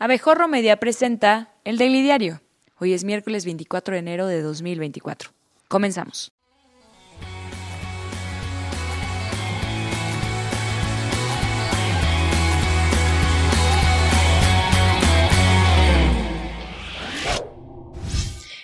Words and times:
Abejorro 0.00 0.46
Media 0.46 0.76
presenta 0.76 1.50
el 1.64 1.76
Daily 1.76 2.02
Diario. 2.02 2.40
Hoy 2.78 2.92
es 2.92 3.02
miércoles 3.02 3.44
24 3.44 3.94
de 3.94 3.98
enero 3.98 4.28
de 4.28 4.42
2024. 4.42 5.30
Comenzamos. 5.66 6.30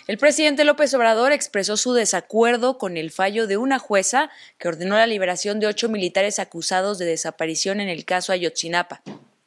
El 0.06 0.18
presidente 0.18 0.62
López 0.62 0.94
Obrador 0.94 1.32
expresó 1.32 1.76
su 1.76 1.94
desacuerdo 1.94 2.78
con 2.78 2.96
el 2.96 3.10
fallo 3.10 3.48
de 3.48 3.56
una 3.56 3.80
jueza 3.80 4.30
que 4.58 4.68
ordenó 4.68 4.94
la 4.94 5.08
liberación 5.08 5.58
de 5.58 5.66
ocho 5.66 5.88
militares 5.88 6.38
acusados 6.38 6.98
de 6.98 7.06
desaparición 7.06 7.80
en 7.80 7.88
el 7.88 8.04
caso 8.04 8.32
Ayotzinapa. 8.32 9.02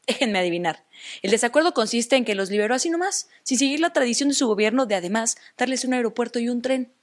Déjenme 0.07 0.39
adivinar. 0.39 0.85
El 1.21 1.31
desacuerdo 1.31 1.73
consiste 1.73 2.15
en 2.15 2.23
que 2.23 2.33
los 2.33 2.49
liberó 2.49 2.73
así 2.73 2.89
nomás, 2.89 3.27
sin 3.43 3.57
seguir 3.57 3.81
la 3.81 3.91
tradición 3.91 4.29
de 4.29 4.36
su 4.36 4.47
gobierno 4.47 4.86
de 4.86 4.95
además 4.95 5.37
darles 5.57 5.83
un 5.83 5.93
aeropuerto 5.93 6.39
y 6.39 6.47
un 6.47 6.61
tren. 6.61 6.93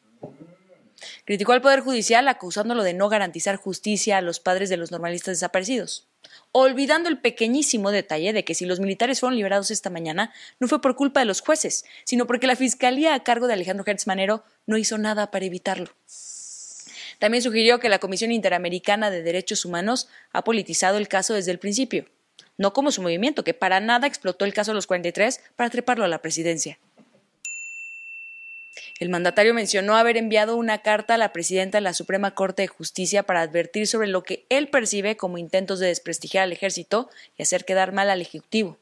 Criticó 1.27 1.53
al 1.53 1.61
Poder 1.61 1.81
Judicial 1.81 2.27
acusándolo 2.29 2.83
de 2.83 2.95
no 2.95 3.11
garantizar 3.11 3.57
justicia 3.57 4.17
a 4.17 4.23
los 4.23 4.41
padres 4.41 4.71
de 4.71 4.79
los 4.79 4.91
normalistas 4.91 5.37
desaparecidos, 5.37 6.09
olvidando 6.51 7.11
el 7.11 7.21
pequeñísimo 7.21 7.91
detalle 7.91 8.33
de 8.33 8.43
que 8.43 8.55
si 8.55 8.65
los 8.65 8.81
militares 8.81 9.21
fueron 9.21 9.37
liberados 9.37 9.71
esta 9.71 9.91
mañana 9.91 10.33
no 10.59 10.67
fue 10.67 10.81
por 10.81 10.97
culpa 10.97 11.21
de 11.21 11.27
los 11.27 11.43
jueces, 11.43 11.85
sino 12.05 12.27
porque 12.27 12.47
la 12.47 12.57
Fiscalía 12.57 13.13
a 13.13 13.23
cargo 13.23 13.49
de 13.49 13.53
Alejandro 13.53 13.85
Hertz 13.87 14.07
Manero 14.07 14.45
no 14.65 14.79
hizo 14.79 14.97
nada 14.97 15.31
para 15.31 15.45
evitarlo. 15.45 15.91
También 17.19 17.43
sugirió 17.43 17.81
que 17.81 17.91
la 17.91 17.99
Comisión 17.99 18.33
Interamericana 18.33 19.11
de 19.11 19.23
Derechos 19.23 19.67
Humanos 19.67 20.09
ha 20.33 20.43
politizado 20.43 20.97
el 20.97 21.09
caso 21.09 21.35
desde 21.35 21.51
el 21.51 21.59
principio 21.59 22.07
no 22.57 22.73
como 22.73 22.91
su 22.91 23.03
movimiento, 23.03 23.45
que 23.45 23.55
para 23.55 23.81
nada 23.81 24.07
explotó 24.07 24.45
el 24.45 24.55
caso 24.55 24.71
de 24.71 24.77
los 24.77 24.87
43 24.87 25.41
para 25.57 25.71
treparlo 25.71 26.05
a 26.05 26.09
la 26.09 26.23
presidencia. 26.23 26.79
El 29.01 29.09
mandatario 29.09 29.55
mencionó 29.55 29.97
haber 29.97 30.17
enviado 30.17 30.57
una 30.57 30.79
carta 30.79 31.15
a 31.15 31.19
la 31.19 31.33
presidenta 31.33 31.79
de 31.79 31.83
la 31.83 31.95
Suprema 31.95 32.35
Corte 32.35 32.63
de 32.63 32.69
Justicia 32.69 33.25
para 33.25 33.41
advertir 33.41 33.87
sobre 33.87 34.09
lo 34.09 34.23
que 34.23 34.47
él 34.49 34.69
percibe 34.69 35.17
como 35.17 35.39
intentos 35.39 35.81
de 35.81 35.89
desprestigiar 35.89 36.45
al 36.45 36.53
ejército 36.53 37.11
y 37.37 37.43
hacer 37.43 37.65
quedar 37.65 37.93
mal 37.93 38.11
al 38.11 38.21
Ejecutivo. 38.21 38.79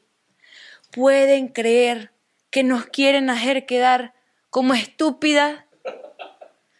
¿Pueden 0.91 1.47
creer 1.47 2.11
que 2.51 2.63
nos 2.63 2.85
quieren 2.85 3.29
hacer 3.29 3.65
quedar 3.65 4.13
como 4.49 4.75
estúpida? 4.75 5.65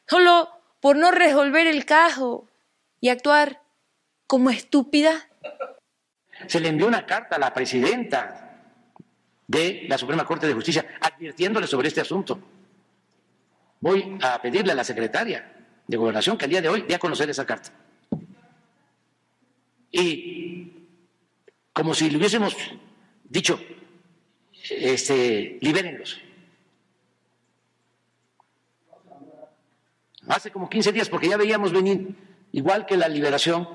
Solo 0.08 0.50
por 0.80 0.96
no 0.96 1.12
resolver 1.12 1.66
el 1.66 1.86
caso 1.86 2.48
y 3.02 3.10
actuar 3.10 3.62
como 4.28 4.52
estúpida. 4.52 5.28
Se 6.48 6.60
le 6.60 6.70
envió 6.70 6.88
una 6.88 7.06
carta 7.06 7.36
a 7.36 7.40
la 7.40 7.54
presidenta 7.54 8.44
de 9.48 9.86
la 9.88 9.98
Suprema 9.98 10.26
Corte 10.26 10.48
de 10.48 10.54
Justicia 10.54 10.86
advirtiéndole 11.00 11.68
sobre 11.68 11.88
este 11.88 12.02
asunto. 12.02 12.40
Voy 13.80 14.18
a 14.22 14.42
pedirle 14.42 14.72
a 14.72 14.76
la 14.76 14.84
secretaria 14.84 15.54
de 15.86 15.98
Gobernación 15.98 16.38
que 16.38 16.46
al 16.46 16.52
día 16.52 16.62
de 16.62 16.70
hoy 16.70 16.86
dé 16.88 16.96
a 16.96 17.00
conocer 17.00 17.30
esa 17.30 17.46
carta. 17.46 17.72
Y 19.92 20.72
como 21.72 21.94
si 21.94 22.10
le 22.10 22.18
hubiésemos 22.18 22.56
dicho, 23.24 23.60
este, 24.70 25.58
libérenlos. 25.62 26.20
Hace 30.28 30.52
como 30.52 30.70
15 30.70 30.92
días, 30.94 31.10
porque 31.10 31.28
ya 31.28 31.38
veíamos 31.38 31.74
venir, 31.74 32.16
igual 32.54 32.86
que 32.86 32.96
la 32.96 33.10
liberación 33.10 33.68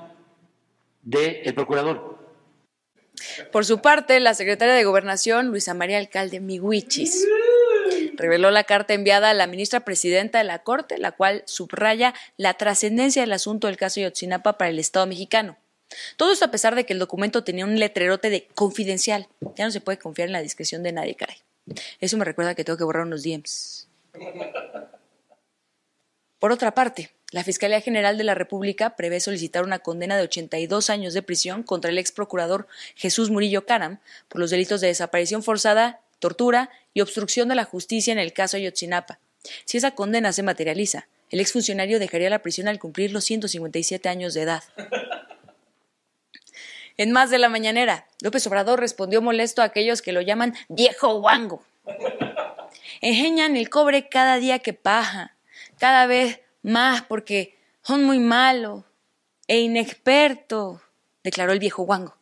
del 1.03 1.53
procurador 1.53 2.18
por 3.51 3.65
su 3.65 3.81
parte, 3.81 4.19
la 4.19 4.33
secretaria 4.33 4.73
de 4.73 4.83
Gobernación, 4.83 5.47
Luisa 5.47 5.73
María 5.73 5.97
Alcalde 5.97 6.39
Mihuichis, 6.39 7.25
reveló 8.15 8.51
la 8.51 8.63
carta 8.63 8.93
enviada 8.93 9.29
a 9.29 9.33
la 9.33 9.47
ministra 9.47 9.81
presidenta 9.81 10.37
de 10.37 10.43
la 10.43 10.59
Corte, 10.59 10.97
la 10.97 11.11
cual 11.11 11.43
subraya 11.45 12.13
la 12.37 12.55
trascendencia 12.55 13.21
del 13.21 13.31
asunto 13.31 13.67
del 13.67 13.77
caso 13.77 13.99
Yotzinapa 13.99 14.57
para 14.57 14.69
el 14.69 14.79
Estado 14.79 15.05
mexicano. 15.07 15.57
Todo 16.17 16.31
esto 16.31 16.45
a 16.45 16.51
pesar 16.51 16.75
de 16.75 16.85
que 16.85 16.93
el 16.93 16.99
documento 16.99 17.43
tenía 17.43 17.65
un 17.65 17.79
letrerote 17.79 18.29
de 18.29 18.47
confidencial. 18.53 19.27
Ya 19.55 19.65
no 19.65 19.71
se 19.71 19.81
puede 19.81 19.97
confiar 19.97 20.27
en 20.27 20.33
la 20.33 20.41
discreción 20.41 20.83
de 20.83 20.91
nadie, 20.91 21.15
caray. 21.15 21.37
Eso 21.99 22.17
me 22.17 22.25
recuerda 22.25 22.55
que 22.55 22.63
tengo 22.63 22.77
que 22.77 22.83
borrar 22.83 23.05
unos 23.05 23.23
DMs. 23.23 23.87
Por 26.39 26.51
otra 26.51 26.73
parte, 26.73 27.11
la 27.31 27.43
Fiscalía 27.43 27.79
General 27.81 28.17
de 28.17 28.23
la 28.23 28.33
República 28.33 28.95
prevé 28.95 29.19
solicitar 29.19 29.63
una 29.63 29.79
condena 29.79 30.17
de 30.17 30.23
82 30.23 30.89
años 30.89 31.13
de 31.13 31.21
prisión 31.21 31.61
contra 31.61 31.91
el 31.91 31.97
ex 31.99 32.11
procurador 32.11 32.67
Jesús 32.95 33.29
Murillo 33.29 33.65
Caram 33.65 33.99
por 34.27 34.41
los 34.41 34.49
delitos 34.49 34.81
de 34.81 34.87
desaparición 34.87 35.43
forzada, 35.43 36.01
tortura 36.17 36.71
y 36.93 37.01
obstrucción 37.01 37.47
de 37.47 37.55
la 37.55 37.65
justicia 37.65 38.11
en 38.11 38.19
el 38.19 38.33
caso 38.33 38.57
Ayotzinapa. 38.57 39.19
Si 39.65 39.77
esa 39.77 39.91
condena 39.91 40.33
se 40.33 40.43
materializa, 40.43 41.07
el 41.29 41.39
exfuncionario 41.39 41.99
dejaría 41.99 42.31
la 42.31 42.41
prisión 42.41 42.67
al 42.67 42.79
cumplir 42.79 43.11
los 43.11 43.25
157 43.25 44.09
años 44.09 44.33
de 44.33 44.41
edad. 44.41 44.63
En 46.97 47.13
más 47.13 47.29
de 47.29 47.39
la 47.39 47.47
mañanera, 47.47 48.07
López 48.19 48.45
Obrador 48.47 48.81
respondió 48.81 49.21
molesto 49.21 49.61
a 49.61 49.65
aquellos 49.65 50.01
que 50.01 50.11
lo 50.11 50.19
llaman 50.19 50.53
viejo 50.67 51.21
guango. 51.21 51.63
Engeñan 52.99 53.55
el 53.55 53.69
cobre 53.69 54.09
cada 54.09 54.35
día 54.35 54.59
que 54.59 54.73
paja, 54.73 55.37
cada 55.77 56.07
vez 56.07 56.41
más 56.61 57.01
porque 57.03 57.57
son 57.81 58.03
muy 58.03 58.19
malos 58.19 58.83
e 59.47 59.61
inexpertos, 59.61 60.81
declaró 61.23 61.51
el 61.53 61.59
viejo 61.59 61.83
guango. 61.83 62.15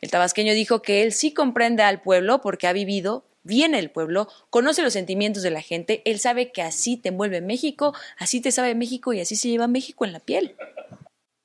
El 0.00 0.10
tabasqueño 0.10 0.52
dijo 0.52 0.82
que 0.82 1.02
él 1.02 1.12
sí 1.12 1.32
comprende 1.32 1.84
al 1.84 2.00
pueblo 2.00 2.40
porque 2.40 2.66
ha 2.66 2.72
vivido, 2.72 3.24
viene 3.44 3.76
del 3.76 3.90
pueblo, 3.90 4.28
conoce 4.50 4.82
los 4.82 4.92
sentimientos 4.92 5.42
de 5.42 5.50
la 5.50 5.62
gente, 5.62 6.02
él 6.04 6.18
sabe 6.18 6.50
que 6.50 6.60
así 6.60 6.96
te 6.96 7.10
envuelve 7.10 7.40
México, 7.40 7.94
así 8.18 8.40
te 8.40 8.50
sabe 8.50 8.74
México 8.74 9.12
y 9.12 9.20
así 9.20 9.36
se 9.36 9.48
lleva 9.48 9.68
México 9.68 10.04
en 10.04 10.12
la 10.12 10.20
piel. 10.20 10.56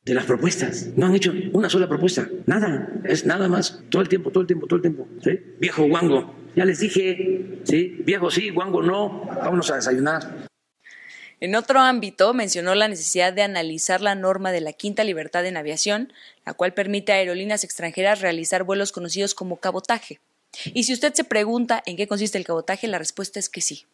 De 0.03 0.13
las 0.13 0.25
propuestas, 0.25 0.88
no 0.95 1.06
han 1.06 1.16
hecho 1.16 1.33
una 1.53 1.69
sola 1.69 1.88
propuesta, 1.88 2.27
nada, 2.45 2.89
es 3.03 3.25
nada 3.25 3.47
más, 3.47 3.83
todo 3.89 4.01
el 4.01 4.09
tiempo, 4.09 4.31
todo 4.31 4.41
el 4.41 4.47
tiempo, 4.47 4.66
todo 4.66 4.77
el 4.77 4.81
tiempo. 4.81 5.07
Viejo 5.59 5.88
guango, 5.88 6.33
ya 6.56 6.66
les 6.66 6.79
dije, 6.79 7.59
¿sí? 7.63 7.97
viejo 8.06 8.31
sí, 8.31 8.50
guango 8.50 8.81
no, 8.81 9.25
vámonos 9.25 9.69
a 9.69 9.75
desayunar. 9.75 10.47
En 11.40 11.56
otro 11.56 11.80
ámbito, 11.80 12.34
mencionó 12.34 12.74
la 12.74 12.88
necesidad 12.88 13.31
de 13.31 13.44
analizar 13.44 14.02
la 14.02 14.16
norma 14.16 14.52
de 14.52 14.62
la 14.62 14.74
quinta 14.74 15.03
libertad 15.03 15.46
en 15.46 15.58
aviación, 15.58 16.12
la 16.46 16.53
cual 16.53 16.74
permite 16.74 17.12
a 17.12 17.16
aerolíneas 17.16 17.64
extranjeras 17.64 18.22
realizar 18.22 18.64
vuelos 18.64 18.92
conocidos 18.92 19.36
como 19.36 19.58
cabotaje. 19.58 20.20
Y 20.74 20.84
si 20.84 20.94
usted 20.94 21.14
se 21.14 21.24
pregunta 21.24 21.84
en 21.86 21.96
qué 21.96 22.08
consiste 22.08 22.40
el 22.40 22.46
cabotaje, 22.46 22.88
la 22.88 22.98
respuesta 22.98 23.40
es 23.40 23.50
que 23.50 23.62
sí. 23.62 23.86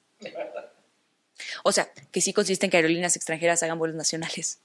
O 1.64 1.72
sea, 1.72 1.92
que 2.12 2.22
sí 2.22 2.32
consiste 2.32 2.66
en 2.66 2.70
que 2.70 2.78
aerolíneas 2.78 3.18
extranjeras 3.18 3.62
hagan 3.64 3.80
vuelos 3.80 3.98
nacionales. 3.98 4.60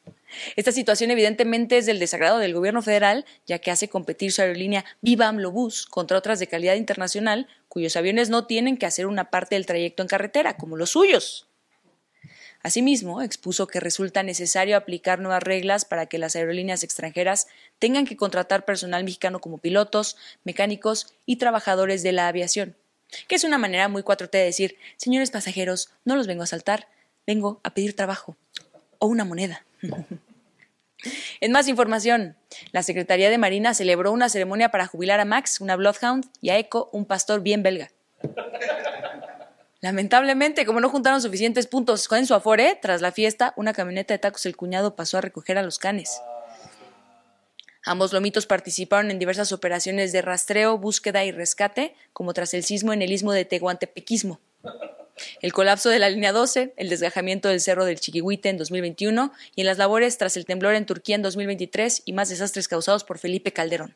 Esta 0.55 0.71
situación 0.71 1.11
evidentemente 1.11 1.79
es 1.79 1.87
del 1.87 1.99
desagrado 1.99 2.39
del 2.39 2.55
gobierno 2.55 2.83
federal, 2.83 3.25
ya 3.47 3.59
que 3.59 3.73
hace 3.73 3.89
competir 3.89 4.31
su 4.31 4.43
aerolínea 4.43 4.85
Viva 5.01 5.27
AMLOBUS 5.27 5.87
contra 5.87 6.19
otras 6.19 6.39
de 6.39 6.47
calidad 6.47 6.77
internacional, 6.77 7.49
cuyos 7.69 7.97
aviones 7.97 8.31
no 8.31 8.47
tienen 8.47 8.77
que 8.77 8.87
hacer 8.87 9.07
una 9.07 9.31
parte 9.31 9.57
del 9.57 9.67
trayecto 9.67 10.03
en 10.03 10.09
carretera, 10.09 10.57
como 10.57 10.77
los 10.77 10.91
suyos. 10.91 11.48
Asimismo, 12.69 13.23
expuso 13.23 13.67
que 13.67 13.81
resulta 13.81 14.23
necesario 14.23 14.77
aplicar 14.77 15.21
nuevas 15.21 15.43
reglas 15.43 15.87
para 15.87 16.05
que 16.05 16.19
las 16.19 16.37
aerolíneas 16.37 16.83
extranjeras 16.83 17.47
tengan 17.79 18.05
que 18.05 18.19
contratar 18.19 18.67
personal 18.67 19.05
mexicano 19.05 19.41
como 19.41 19.57
pilotos, 19.57 20.19
mecánicos 20.45 21.15
y 21.25 21.37
trabajadores 21.37 22.03
de 22.03 22.13
la 22.13 22.29
aviación, 22.29 22.77
que 23.27 23.37
es 23.37 23.45
una 23.45 23.57
manera 23.57 23.89
muy 23.89 24.03
4T 24.03 24.33
de 24.33 24.45
decir, 24.45 24.77
señores 24.99 25.31
pasajeros, 25.31 25.89
no 26.05 26.15
los 26.15 26.27
vengo 26.27 26.43
a 26.43 26.47
saltar, 26.47 26.89
vengo 27.27 27.59
a 27.65 27.73
pedir 27.73 27.97
trabajo 27.97 28.37
o 28.99 29.07
una 29.07 29.25
moneda. 29.25 29.65
En 31.41 31.53
más 31.53 31.69
información, 31.69 32.37
la 32.73 32.83
Secretaría 32.83 33.31
de 33.31 33.39
Marina 33.39 33.73
celebró 33.73 34.11
una 34.11 34.29
ceremonia 34.29 34.73
para 34.73 34.89
jubilar 34.89 35.21
a 35.21 35.25
Max, 35.25 35.61
una 35.61 35.77
Bloodhound, 35.77 36.29
y 36.41 36.51
a 36.51 36.59
Echo, 36.59 36.89
un 36.91 37.05
pastor 37.05 37.41
bien 37.41 37.63
belga. 37.63 37.93
Lamentablemente, 39.81 40.67
como 40.67 40.81
no 40.81 40.89
juntaron 40.89 41.23
suficientes 41.23 41.69
puntos 41.69 42.09
en 42.11 42.27
su 42.27 42.35
afore, 42.35 42.79
tras 42.83 43.01
la 43.01 43.13
fiesta, 43.13 43.55
una 43.57 43.73
camioneta 43.73 44.13
de 44.13 44.19
tacos 44.19 44.45
el 44.47 44.57
cuñado 44.57 44.97
pasó 44.97 45.19
a 45.19 45.21
recoger 45.21 45.57
a 45.57 45.63
los 45.63 45.79
canes. 45.79 46.21
Ambos 47.85 48.13
lomitos 48.13 48.47
participaron 48.47 49.11
en 49.11 49.21
diversas 49.21 49.53
operaciones 49.53 50.13
de 50.13 50.21
rastreo, 50.21 50.79
búsqueda 50.79 51.25
y 51.25 51.31
rescate, 51.31 51.95
como 52.13 52.35
tras 52.35 52.55
el 52.55 52.65
sismo 52.65 52.93
en 52.93 53.03
el 53.03 53.13
istmo 53.13 53.33
de 53.33 53.45
Tehuantepequismo. 53.45 54.41
El 55.41 55.53
colapso 55.53 55.89
de 55.89 55.99
la 55.99 56.11
línea 56.11 56.33
12, 56.33 56.75
el 56.77 56.89
desgajamiento 56.89 57.49
del 57.49 57.61
cerro 57.61 57.85
del 57.85 58.01
Chiquihuite 58.01 58.49
en 58.49 58.59
2021 58.59 59.33
y 59.55 59.61
en 59.61 59.67
las 59.67 59.79
labores 59.79 60.19
tras 60.19 60.37
el 60.37 60.45
temblor 60.45 60.75
en 60.75 60.87
Turquía 60.87 61.15
en 61.15 61.23
2023 61.23 62.03
y 62.05 62.13
más 62.13 62.29
desastres 62.29 62.69
causados 62.69 63.05
por 63.05 63.19
Felipe 63.19 63.53
Calderón. 63.53 63.95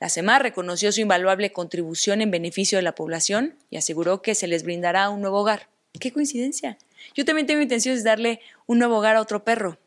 La 0.00 0.08
CEMAR 0.08 0.42
reconoció 0.42 0.90
su 0.92 1.02
invaluable 1.02 1.52
contribución 1.52 2.22
en 2.22 2.30
beneficio 2.30 2.78
de 2.78 2.82
la 2.82 2.94
población 2.94 3.54
y 3.68 3.76
aseguró 3.76 4.22
que 4.22 4.34
se 4.34 4.46
les 4.46 4.62
brindará 4.62 5.10
un 5.10 5.20
nuevo 5.20 5.40
hogar. 5.40 5.68
¡Qué 6.00 6.10
coincidencia! 6.10 6.78
Yo 7.14 7.26
también 7.26 7.46
tengo 7.46 7.60
intenciones 7.60 8.02
de 8.02 8.08
darle 8.08 8.40
un 8.66 8.78
nuevo 8.78 8.96
hogar 8.96 9.16
a 9.16 9.20
otro 9.20 9.44
perro. 9.44 9.78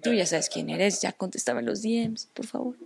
Tú 0.00 0.12
ya 0.12 0.26
sabes 0.26 0.48
quién 0.48 0.70
eres, 0.70 1.00
ya 1.00 1.12
contéstame 1.12 1.62
los 1.62 1.82
DMs, 1.82 2.28
por 2.32 2.46
favor. 2.46 2.76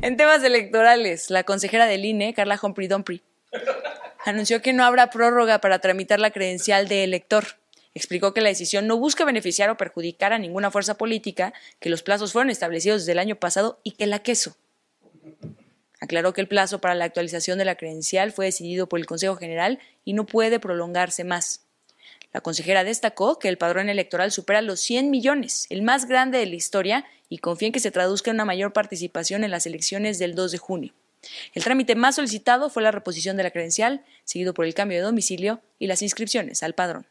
En 0.00 0.16
temas 0.16 0.42
electorales, 0.42 1.30
la 1.30 1.44
consejera 1.44 1.86
del 1.86 2.04
INE, 2.04 2.32
Carla 2.34 2.58
Humphrey 2.60 2.88
anunció 4.24 4.62
que 4.62 4.72
no 4.72 4.84
habrá 4.84 5.10
prórroga 5.10 5.60
para 5.60 5.80
tramitar 5.80 6.18
la 6.18 6.30
credencial 6.30 6.88
de 6.88 7.04
elector. 7.04 7.44
Explicó 7.94 8.32
que 8.32 8.40
la 8.40 8.48
decisión 8.48 8.86
no 8.86 8.96
busca 8.96 9.24
beneficiar 9.24 9.68
o 9.68 9.76
perjudicar 9.76 10.32
a 10.32 10.38
ninguna 10.38 10.70
fuerza 10.70 10.96
política, 10.96 11.52
que 11.78 11.90
los 11.90 12.02
plazos 12.02 12.32
fueron 12.32 12.48
establecidos 12.48 13.02
desde 13.02 13.12
el 13.12 13.18
año 13.18 13.36
pasado 13.36 13.78
y 13.82 13.92
que 13.92 14.06
la 14.06 14.20
queso. 14.20 14.56
Aclaró 16.00 16.32
que 16.32 16.40
el 16.40 16.48
plazo 16.48 16.80
para 16.80 16.94
la 16.94 17.04
actualización 17.04 17.58
de 17.58 17.64
la 17.64 17.76
credencial 17.76 18.32
fue 18.32 18.46
decidido 18.46 18.88
por 18.88 18.98
el 18.98 19.06
Consejo 19.06 19.36
General 19.36 19.78
y 20.04 20.14
no 20.14 20.26
puede 20.26 20.58
prolongarse 20.58 21.22
más. 21.22 21.64
La 22.32 22.40
consejera 22.40 22.82
destacó 22.82 23.38
que 23.38 23.48
el 23.48 23.58
padrón 23.58 23.88
electoral 23.88 24.32
supera 24.32 24.62
los 24.62 24.80
100 24.80 25.10
millones, 25.10 25.66
el 25.70 25.82
más 25.82 26.06
grande 26.06 26.38
de 26.38 26.46
la 26.46 26.56
historia, 26.56 27.04
y 27.28 27.38
confía 27.38 27.66
en 27.66 27.72
que 27.72 27.80
se 27.80 27.90
traduzca 27.90 28.30
en 28.30 28.36
una 28.36 28.44
mayor 28.44 28.72
participación 28.72 29.44
en 29.44 29.50
las 29.50 29.66
elecciones 29.66 30.18
del 30.18 30.34
2 30.34 30.52
de 30.52 30.58
junio. 30.58 30.92
El 31.54 31.62
trámite 31.62 31.94
más 31.94 32.16
solicitado 32.16 32.68
fue 32.68 32.82
la 32.82 32.90
reposición 32.90 33.36
de 33.36 33.44
la 33.44 33.50
credencial, 33.50 34.04
seguido 34.24 34.54
por 34.54 34.64
el 34.64 34.74
cambio 34.74 34.98
de 34.98 35.04
domicilio 35.04 35.60
y 35.78 35.86
las 35.86 36.02
inscripciones 36.02 36.62
al 36.62 36.74
padrón. 36.74 37.06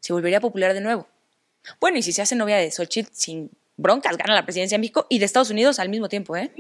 se 0.00 0.12
volvería 0.12 0.40
popular 0.40 0.75
de 0.75 0.81
nuevo. 0.81 1.06
Bueno, 1.81 1.99
y 1.99 2.02
si 2.02 2.12
se 2.12 2.23
hace 2.23 2.34
novia 2.34 2.56
de 2.56 2.70
Xochitl 2.70 3.11
sin 3.12 3.50
broncas, 3.76 4.17
gana 4.17 4.34
la 4.34 4.44
presidencia 4.44 4.76
de 4.76 4.81
México 4.81 5.06
y 5.08 5.19
de 5.20 5.25
Estados 5.25 5.50
Unidos 5.50 5.79
al 5.79 5.88
mismo 5.88 6.08
tiempo, 6.08 6.37
¿eh? 6.37 6.50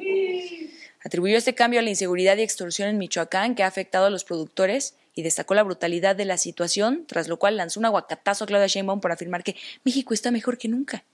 Atribuyó 1.04 1.36
este 1.36 1.54
cambio 1.54 1.80
a 1.80 1.82
la 1.82 1.90
inseguridad 1.90 2.36
y 2.36 2.42
extorsión 2.42 2.88
en 2.88 2.98
Michoacán 2.98 3.56
que 3.56 3.64
ha 3.64 3.66
afectado 3.66 4.06
a 4.06 4.10
los 4.10 4.22
productores 4.22 4.94
y 5.14 5.22
destacó 5.22 5.54
la 5.54 5.62
brutalidad 5.62 6.16
de 6.16 6.24
la 6.24 6.38
situación, 6.38 7.04
tras 7.06 7.28
lo 7.28 7.38
cual 7.38 7.56
lanzó 7.56 7.80
un 7.80 7.86
aguacatazo 7.86 8.44
a 8.44 8.46
Claudia 8.46 8.66
Sheinbaum 8.66 9.00
por 9.00 9.12
afirmar 9.12 9.44
que 9.44 9.56
México 9.84 10.14
está 10.14 10.30
mejor 10.30 10.58
que 10.58 10.68
nunca. 10.68 11.04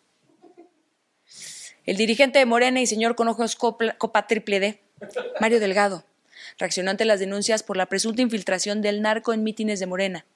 El 1.84 1.96
dirigente 1.96 2.38
de 2.38 2.46
Morena 2.46 2.80
y 2.80 2.86
señor 2.86 3.14
con 3.14 3.28
ojos 3.28 3.56
copa 3.56 4.26
triple 4.26 4.60
D, 4.60 4.80
Mario 5.40 5.58
Delgado, 5.58 6.04
reaccionó 6.58 6.90
ante 6.90 7.04
las 7.04 7.20
denuncias 7.20 7.62
por 7.62 7.76
la 7.76 7.86
presunta 7.86 8.22
infiltración 8.22 8.82
del 8.82 9.00
narco 9.00 9.32
en 9.32 9.42
mítines 9.42 9.80
de 9.80 9.86
Morena. 9.86 10.26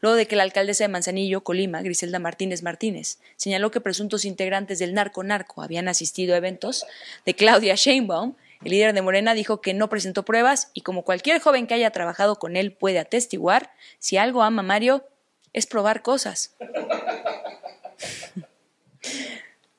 Luego 0.00 0.16
de 0.16 0.26
que 0.26 0.36
la 0.36 0.42
alcaldesa 0.42 0.84
de 0.84 0.88
Manzanillo, 0.88 1.42
Colima, 1.42 1.82
Griselda 1.82 2.18
Martínez 2.18 2.62
Martínez, 2.62 3.18
señaló 3.36 3.70
que 3.70 3.80
presuntos 3.80 4.24
integrantes 4.24 4.78
del 4.78 4.94
narco 4.94 5.22
narco 5.22 5.62
habían 5.62 5.88
asistido 5.88 6.34
a 6.34 6.38
eventos 6.38 6.84
de 7.24 7.34
Claudia 7.34 7.74
Sheinbaum 7.74 8.34
el 8.62 8.70
líder 8.70 8.92
de 8.92 9.02
Morena 9.02 9.34
dijo 9.34 9.60
que 9.60 9.74
no 9.74 9.88
presentó 9.88 10.24
pruebas 10.24 10.70
y 10.74 10.82
como 10.82 11.04
cualquier 11.04 11.40
joven 11.40 11.66
que 11.66 11.74
haya 11.74 11.90
trabajado 11.90 12.36
con 12.36 12.56
él 12.56 12.72
puede 12.72 12.98
atestiguar, 12.98 13.72
si 13.98 14.16
algo 14.18 14.42
ama 14.42 14.62
Mario 14.62 15.04
es 15.52 15.66
probar 15.66 16.02
cosas. 16.02 16.56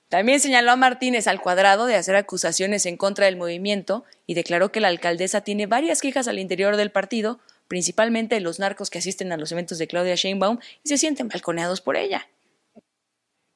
También 0.09 0.39
señaló 0.41 0.71
a 0.71 0.75
Martínez 0.75 1.27
al 1.27 1.41
cuadrado 1.41 1.85
de 1.85 1.95
hacer 1.95 2.17
acusaciones 2.17 2.85
en 2.85 2.97
contra 2.97 3.27
del 3.27 3.37
movimiento 3.37 4.03
y 4.27 4.33
declaró 4.33 4.71
que 4.71 4.81
la 4.81 4.89
alcaldesa 4.89 5.41
tiene 5.41 5.67
varias 5.67 6.01
quejas 6.01 6.27
al 6.27 6.37
interior 6.37 6.75
del 6.75 6.91
partido, 6.91 7.39
principalmente 7.69 8.35
de 8.35 8.41
los 8.41 8.59
narcos 8.59 8.89
que 8.89 8.97
asisten 8.97 9.31
a 9.31 9.37
los 9.37 9.53
eventos 9.53 9.77
de 9.77 9.87
Claudia 9.87 10.15
Sheinbaum 10.15 10.59
y 10.83 10.89
se 10.89 10.97
sienten 10.97 11.29
balconeados 11.29 11.79
por 11.79 11.95
ella. 11.95 12.27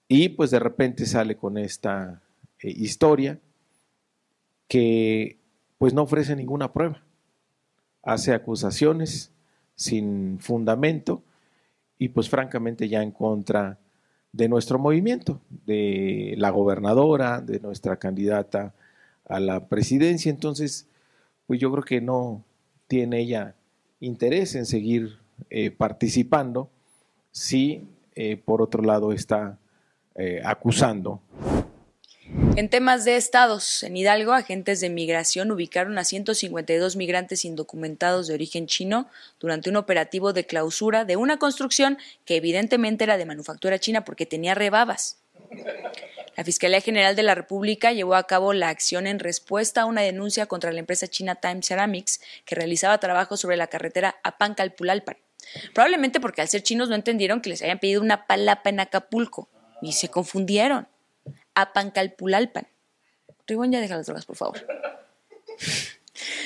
Y 0.07 0.29
pues 0.29 0.51
de 0.51 0.59
repente 0.59 1.05
sale 1.05 1.35
con 1.35 1.57
esta 1.57 2.21
eh, 2.59 2.69
historia 2.69 3.37
que 4.67 5.39
pues 5.77 5.93
no 5.93 6.03
ofrece 6.03 6.35
ninguna 6.35 6.71
prueba. 6.71 7.03
Hace 8.03 8.33
acusaciones 8.33 9.31
sin 9.75 10.39
fundamento 10.39 11.23
y 11.97 12.09
pues 12.09 12.29
francamente 12.29 12.87
ya 12.87 13.01
en 13.01 13.11
contra 13.11 13.79
de 14.31 14.49
nuestro 14.49 14.77
movimiento, 14.77 15.39
de 15.65 16.35
la 16.37 16.49
gobernadora, 16.49 17.41
de 17.41 17.59
nuestra 17.59 17.97
candidata 17.97 18.73
a 19.27 19.39
la 19.39 19.67
presidencia. 19.67 20.29
Entonces, 20.29 20.87
pues 21.47 21.59
yo 21.59 21.71
creo 21.71 21.83
que 21.83 22.01
no 22.01 22.43
tiene 22.87 23.21
ella 23.21 23.55
interés 23.99 24.55
en 24.55 24.65
seguir 24.65 25.17
eh, 25.49 25.71
participando 25.71 26.69
si 27.31 27.87
eh, 28.15 28.37
por 28.37 28.61
otro 28.61 28.83
lado 28.83 29.11
está 29.11 29.57
eh, 30.15 30.41
acusando 30.43 31.21
en 32.57 32.69
temas 32.69 33.03
de 33.03 33.17
estados, 33.17 33.83
en 33.83 33.97
Hidalgo, 33.97 34.31
agentes 34.31 34.79
de 34.79 34.89
migración 34.89 35.51
ubicaron 35.51 35.97
a 35.97 36.05
152 36.05 36.95
migrantes 36.95 37.43
indocumentados 37.43 38.27
de 38.27 38.33
origen 38.33 38.65
chino 38.65 39.09
durante 39.39 39.69
un 39.69 39.75
operativo 39.75 40.31
de 40.31 40.45
clausura 40.45 41.03
de 41.03 41.17
una 41.17 41.37
construcción 41.37 41.97
que 42.23 42.37
evidentemente 42.37 43.03
era 43.03 43.17
de 43.17 43.25
manufactura 43.25 43.77
china 43.79 44.05
porque 44.05 44.25
tenía 44.25 44.55
rebabas. 44.55 45.17
La 46.37 46.45
Fiscalía 46.45 46.79
General 46.79 47.15
de 47.15 47.23
la 47.23 47.35
República 47.35 47.91
llevó 47.91 48.15
a 48.15 48.27
cabo 48.27 48.53
la 48.53 48.69
acción 48.69 49.05
en 49.05 49.19
respuesta 49.19 49.81
a 49.81 49.85
una 49.85 50.01
denuncia 50.01 50.45
contra 50.45 50.71
la 50.71 50.79
empresa 50.79 51.07
china 51.07 51.35
Time 51.35 51.61
Ceramics 51.61 52.21
que 52.45 52.55
realizaba 52.55 52.99
trabajo 52.99 53.35
sobre 53.35 53.57
la 53.57 53.67
carretera 53.67 54.15
Apancalpulalpan. 54.23 55.17
Probablemente 55.73 56.21
porque 56.21 56.41
al 56.41 56.47
ser 56.47 56.63
chinos 56.63 56.87
no 56.87 56.95
entendieron 56.95 57.41
que 57.41 57.49
les 57.49 57.61
habían 57.61 57.79
pedido 57.79 58.01
una 58.01 58.27
palapa 58.27 58.69
en 58.69 58.79
Acapulco 58.79 59.49
y 59.81 59.91
se 59.91 60.09
confundieron. 60.09 60.87
Apancalpulalpan. 61.55 62.67
Ribón, 63.47 63.71
ya 63.71 63.79
deja 63.79 63.95
las 63.97 64.05
drogas, 64.05 64.25
por 64.25 64.35
favor. 64.35 64.65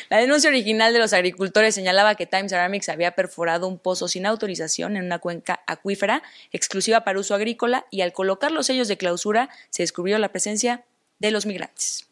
La 0.10 0.18
denuncia 0.18 0.50
original 0.50 0.92
de 0.92 1.00
los 1.00 1.14
agricultores 1.14 1.76
señalaba 1.76 2.16
que 2.16 2.26
Time 2.26 2.50
Ceramics 2.50 2.90
había 2.90 3.12
perforado 3.12 3.68
un 3.68 3.78
pozo 3.78 4.08
sin 4.08 4.26
autorización 4.26 4.98
en 4.98 5.06
una 5.06 5.20
cuenca 5.20 5.62
acuífera 5.68 6.24
exclusiva 6.52 7.04
para 7.04 7.20
uso 7.20 7.36
agrícola 7.36 7.86
y 7.92 8.02
al 8.02 8.12
colocar 8.12 8.52
los 8.52 8.66
sellos 8.66 8.88
de 8.88 8.98
clausura 8.98 9.50
se 9.70 9.84
descubrió 9.84 10.18
la 10.18 10.30
presencia 10.30 10.84
de 11.20 11.32
los 11.32 11.46
migrantes. 11.46 12.08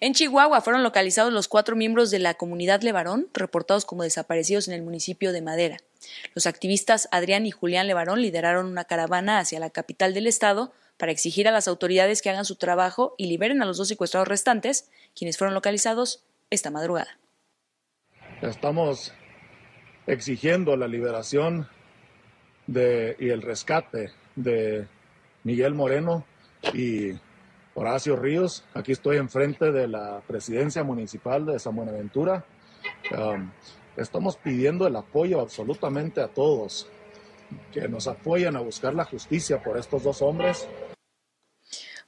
En 0.00 0.14
Chihuahua 0.14 0.60
fueron 0.60 0.82
localizados 0.82 1.32
los 1.32 1.48
cuatro 1.48 1.76
miembros 1.76 2.10
de 2.10 2.18
la 2.18 2.34
comunidad 2.34 2.82
Levarón, 2.82 3.28
reportados 3.32 3.84
como 3.84 4.02
desaparecidos 4.02 4.68
en 4.68 4.74
el 4.74 4.82
municipio 4.82 5.32
de 5.32 5.42
Madera. 5.42 5.78
Los 6.34 6.46
activistas 6.46 7.08
Adrián 7.10 7.46
y 7.46 7.50
Julián 7.50 7.86
Levarón 7.86 8.20
lideraron 8.20 8.66
una 8.66 8.84
caravana 8.84 9.38
hacia 9.38 9.60
la 9.60 9.70
capital 9.70 10.14
del 10.14 10.26
estado 10.26 10.72
para 10.96 11.12
exigir 11.12 11.48
a 11.48 11.52
las 11.52 11.68
autoridades 11.68 12.22
que 12.22 12.30
hagan 12.30 12.44
su 12.44 12.56
trabajo 12.56 13.14
y 13.18 13.26
liberen 13.26 13.62
a 13.62 13.66
los 13.66 13.76
dos 13.76 13.88
secuestrados 13.88 14.28
restantes, 14.28 14.90
quienes 15.14 15.38
fueron 15.38 15.54
localizados 15.54 16.24
esta 16.50 16.70
madrugada. 16.70 17.18
Estamos 18.42 19.12
exigiendo 20.06 20.76
la 20.76 20.88
liberación 20.88 21.68
de, 22.66 23.16
y 23.18 23.30
el 23.30 23.42
rescate 23.42 24.10
de 24.34 24.86
Miguel 25.44 25.74
Moreno 25.74 26.24
y 26.74 27.12
Horacio 27.74 28.16
Ríos. 28.16 28.64
Aquí 28.74 28.92
estoy 28.92 29.16
enfrente 29.16 29.72
de 29.72 29.88
la 29.88 30.22
presidencia 30.26 30.82
municipal 30.82 31.46
de 31.46 31.58
San 31.58 31.76
Buenaventura. 31.76 32.44
Um, 33.16 33.50
estamos 33.96 34.36
pidiendo 34.36 34.86
el 34.86 34.96
apoyo 34.96 35.40
absolutamente 35.40 36.20
a 36.20 36.28
todos 36.28 36.88
que 37.72 37.88
nos 37.88 38.06
apoyen 38.06 38.56
a 38.56 38.60
buscar 38.60 38.94
la 38.94 39.04
justicia 39.04 39.62
por 39.62 39.76
estos 39.76 40.02
dos 40.02 40.22
hombres. 40.22 40.68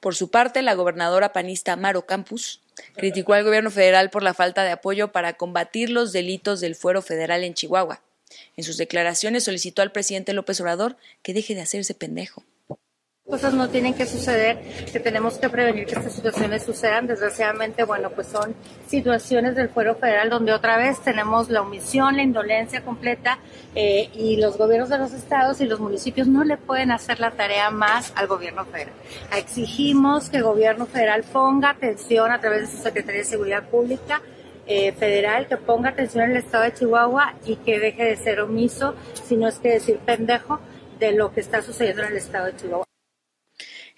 Por 0.00 0.14
su 0.14 0.30
parte, 0.30 0.62
la 0.62 0.74
gobernadora 0.74 1.32
panista 1.32 1.76
Maro 1.76 2.06
Campus 2.06 2.62
criticó 2.94 3.34
al 3.34 3.44
gobierno 3.44 3.70
federal 3.70 4.10
por 4.10 4.22
la 4.22 4.34
falta 4.34 4.62
de 4.64 4.70
apoyo 4.70 5.10
para 5.10 5.32
combatir 5.34 5.90
los 5.90 6.12
delitos 6.12 6.60
del 6.60 6.76
fuero 6.76 7.02
federal 7.02 7.42
en 7.42 7.54
Chihuahua. 7.54 8.02
En 8.56 8.64
sus 8.64 8.76
declaraciones 8.76 9.44
solicitó 9.44 9.82
al 9.82 9.92
presidente 9.92 10.32
López 10.32 10.60
Obrador 10.60 10.96
que 11.22 11.34
deje 11.34 11.54
de 11.54 11.62
hacerse 11.62 11.94
pendejo. 11.94 12.44
Cosas 13.28 13.52
no 13.52 13.68
tienen 13.68 13.92
que 13.92 14.06
suceder, 14.06 14.58
que 14.90 15.00
tenemos 15.00 15.36
que 15.36 15.50
prevenir 15.50 15.84
que 15.84 15.94
estas 15.94 16.14
situaciones 16.14 16.62
sucedan. 16.62 17.06
Desgraciadamente, 17.06 17.84
bueno, 17.84 18.08
pues 18.08 18.28
son 18.28 18.54
situaciones 18.86 19.54
del 19.54 19.68
fuero 19.68 19.94
federal 19.96 20.30
donde 20.30 20.52
otra 20.52 20.78
vez 20.78 20.98
tenemos 21.00 21.50
la 21.50 21.60
omisión, 21.60 22.16
la 22.16 22.22
indolencia 22.22 22.82
completa 22.82 23.38
eh, 23.74 24.08
y 24.14 24.38
los 24.38 24.56
gobiernos 24.56 24.88
de 24.88 24.96
los 24.96 25.12
estados 25.12 25.60
y 25.60 25.66
los 25.66 25.78
municipios 25.78 26.26
no 26.26 26.42
le 26.42 26.56
pueden 26.56 26.90
hacer 26.90 27.20
la 27.20 27.30
tarea 27.32 27.70
más 27.70 28.14
al 28.16 28.28
gobierno 28.28 28.64
federal. 28.64 28.94
Exigimos 29.36 30.30
que 30.30 30.38
el 30.38 30.44
gobierno 30.44 30.86
federal 30.86 31.22
ponga 31.30 31.70
atención 31.70 32.32
a 32.32 32.40
través 32.40 32.62
de 32.62 32.76
su 32.78 32.82
Secretaría 32.82 33.20
de 33.20 33.26
Seguridad 33.26 33.68
Pública 33.68 34.22
eh, 34.66 34.92
federal 34.92 35.46
que 35.48 35.58
ponga 35.58 35.90
atención 35.90 36.24
en 36.24 36.30
el 36.30 36.38
estado 36.38 36.64
de 36.64 36.72
Chihuahua 36.72 37.34
y 37.44 37.56
que 37.56 37.78
deje 37.78 38.04
de 38.04 38.16
ser 38.16 38.40
omiso, 38.40 38.94
si 39.22 39.36
no 39.36 39.48
es 39.48 39.58
que 39.58 39.68
decir 39.68 39.98
pendejo, 39.98 40.60
de 40.98 41.12
lo 41.12 41.30
que 41.32 41.40
está 41.40 41.60
sucediendo 41.60 42.02
en 42.02 42.08
el 42.08 42.16
estado 42.16 42.46
de 42.46 42.56
Chihuahua. 42.56 42.87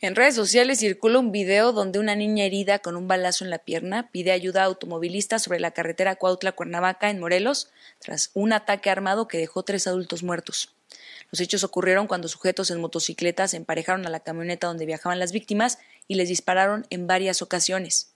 En 0.02 0.16
redes 0.16 0.34
sociales 0.34 0.78
circula 0.78 1.18
un 1.18 1.30
video 1.30 1.72
donde 1.72 1.98
una 1.98 2.16
niña 2.16 2.44
herida 2.44 2.78
con 2.78 2.96
un 2.96 3.06
balazo 3.06 3.44
en 3.44 3.50
la 3.50 3.58
pierna 3.58 4.10
pide 4.10 4.32
ayuda 4.32 4.62
a 4.62 4.64
automovilistas 4.64 5.42
sobre 5.42 5.60
la 5.60 5.72
carretera 5.72 6.18
Cuautla-Cuernavaca 6.18 7.10
en 7.10 7.20
Morelos 7.20 7.68
tras 7.98 8.30
un 8.32 8.54
ataque 8.54 8.88
armado 8.88 9.28
que 9.28 9.36
dejó 9.36 9.62
tres 9.62 9.86
adultos 9.86 10.22
muertos. 10.22 10.74
Los 11.30 11.40
hechos 11.40 11.64
ocurrieron 11.64 12.06
cuando 12.06 12.28
sujetos 12.28 12.70
en 12.70 12.80
motocicletas 12.80 13.50
se 13.50 13.58
emparejaron 13.58 14.06
a 14.06 14.10
la 14.10 14.20
camioneta 14.20 14.68
donde 14.68 14.86
viajaban 14.86 15.18
las 15.18 15.32
víctimas 15.32 15.78
y 16.08 16.14
les 16.14 16.30
dispararon 16.30 16.86
en 16.88 17.06
varias 17.06 17.42
ocasiones. 17.42 18.14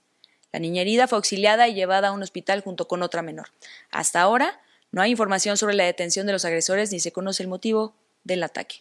La 0.51 0.59
niña 0.59 0.81
herida 0.81 1.07
fue 1.07 1.17
auxiliada 1.17 1.67
y 1.67 1.75
llevada 1.75 2.07
a 2.07 2.13
un 2.13 2.23
hospital 2.23 2.61
junto 2.61 2.87
con 2.87 3.03
otra 3.03 3.21
menor. 3.21 3.49
Hasta 3.91 4.21
ahora 4.21 4.59
no 4.91 5.03
hay 5.03 5.11
información 5.11 5.55
sobre 5.55 5.75
la 5.75 5.83
detención 5.83 6.25
de 6.25 6.33
los 6.33 6.45
agresores 6.45 6.91
ni 6.91 6.99
se 6.99 7.11
conoce 7.11 7.43
el 7.43 7.49
motivo 7.49 7.93
del 8.23 8.41
ataque. 8.41 8.77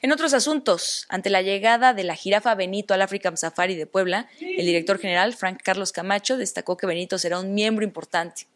En 0.00 0.12
otros 0.12 0.34
asuntos, 0.34 1.06
ante 1.08 1.30
la 1.30 1.42
llegada 1.42 1.94
de 1.94 2.04
la 2.04 2.14
jirafa 2.14 2.54
Benito 2.54 2.94
al 2.94 3.02
African 3.02 3.36
Safari 3.36 3.74
de 3.74 3.86
Puebla, 3.86 4.28
el 4.40 4.66
director 4.66 4.98
general, 4.98 5.34
Frank 5.34 5.60
Carlos 5.62 5.92
Camacho, 5.92 6.36
destacó 6.36 6.76
que 6.76 6.86
Benito 6.86 7.18
será 7.18 7.40
un 7.40 7.54
miembro 7.54 7.84
importante. 7.84 8.46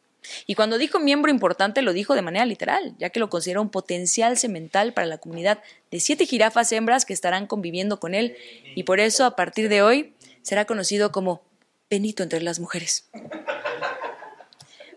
Y 0.46 0.54
cuando 0.54 0.78
dijo 0.78 1.00
miembro 1.00 1.30
importante 1.30 1.82
lo 1.82 1.92
dijo 1.92 2.14
de 2.14 2.22
manera 2.22 2.44
literal, 2.44 2.94
ya 2.98 3.10
que 3.10 3.20
lo 3.20 3.28
considera 3.28 3.60
un 3.60 3.70
potencial 3.70 4.38
semental 4.38 4.92
para 4.92 5.06
la 5.06 5.18
comunidad 5.18 5.62
de 5.90 6.00
siete 6.00 6.26
jirafas 6.26 6.70
hembras 6.72 7.04
que 7.04 7.12
estarán 7.12 7.46
conviviendo 7.46 7.98
con 7.98 8.14
él 8.14 8.36
y 8.76 8.84
por 8.84 9.00
eso 9.00 9.24
a 9.24 9.34
partir 9.34 9.68
de 9.68 9.82
hoy 9.82 10.14
será 10.42 10.64
conocido 10.64 11.10
como 11.10 11.42
Benito 11.90 12.22
entre 12.22 12.40
las 12.40 12.60
mujeres. 12.60 13.10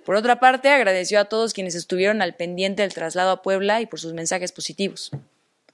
Por 0.06 0.16
otra 0.16 0.40
parte, 0.40 0.70
agradeció 0.70 1.20
a 1.20 1.26
todos 1.26 1.54
quienes 1.54 1.74
estuvieron 1.74 2.22
al 2.22 2.36
pendiente 2.36 2.84
del 2.84 2.94
traslado 2.94 3.32
a 3.32 3.42
Puebla 3.42 3.82
y 3.82 3.88
por 3.88 4.00
sus 4.00 4.14
mensajes 4.14 4.52
positivos. 4.52 5.12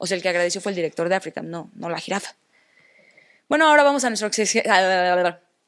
O 0.03 0.07
sea, 0.07 0.17
el 0.17 0.23
que 0.23 0.29
agradeció 0.29 0.61
fue 0.61 0.71
el 0.71 0.75
director 0.77 1.09
de 1.09 1.15
África, 1.15 1.43
no, 1.43 1.69
no 1.75 1.87
la 1.87 1.99
jirafa. 1.99 2.35
Bueno, 3.47 3.67
ahora 3.67 3.83
vamos 3.83 4.03
a 4.03 4.09
nuestra 4.09 4.31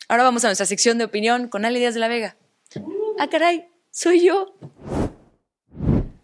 ahora 0.08 0.24
vamos 0.24 0.44
a 0.44 0.48
nuestra 0.48 0.66
sección 0.66 0.98
de 0.98 1.04
opinión 1.04 1.50
con 1.50 1.66
Ale 1.66 1.78
Díaz 1.78 1.94
de 1.94 2.00
la 2.00 2.08
Vega. 2.08 2.36
Ah, 3.20 3.28
caray, 3.30 3.70
soy 3.92 4.26
yo. 4.26 4.56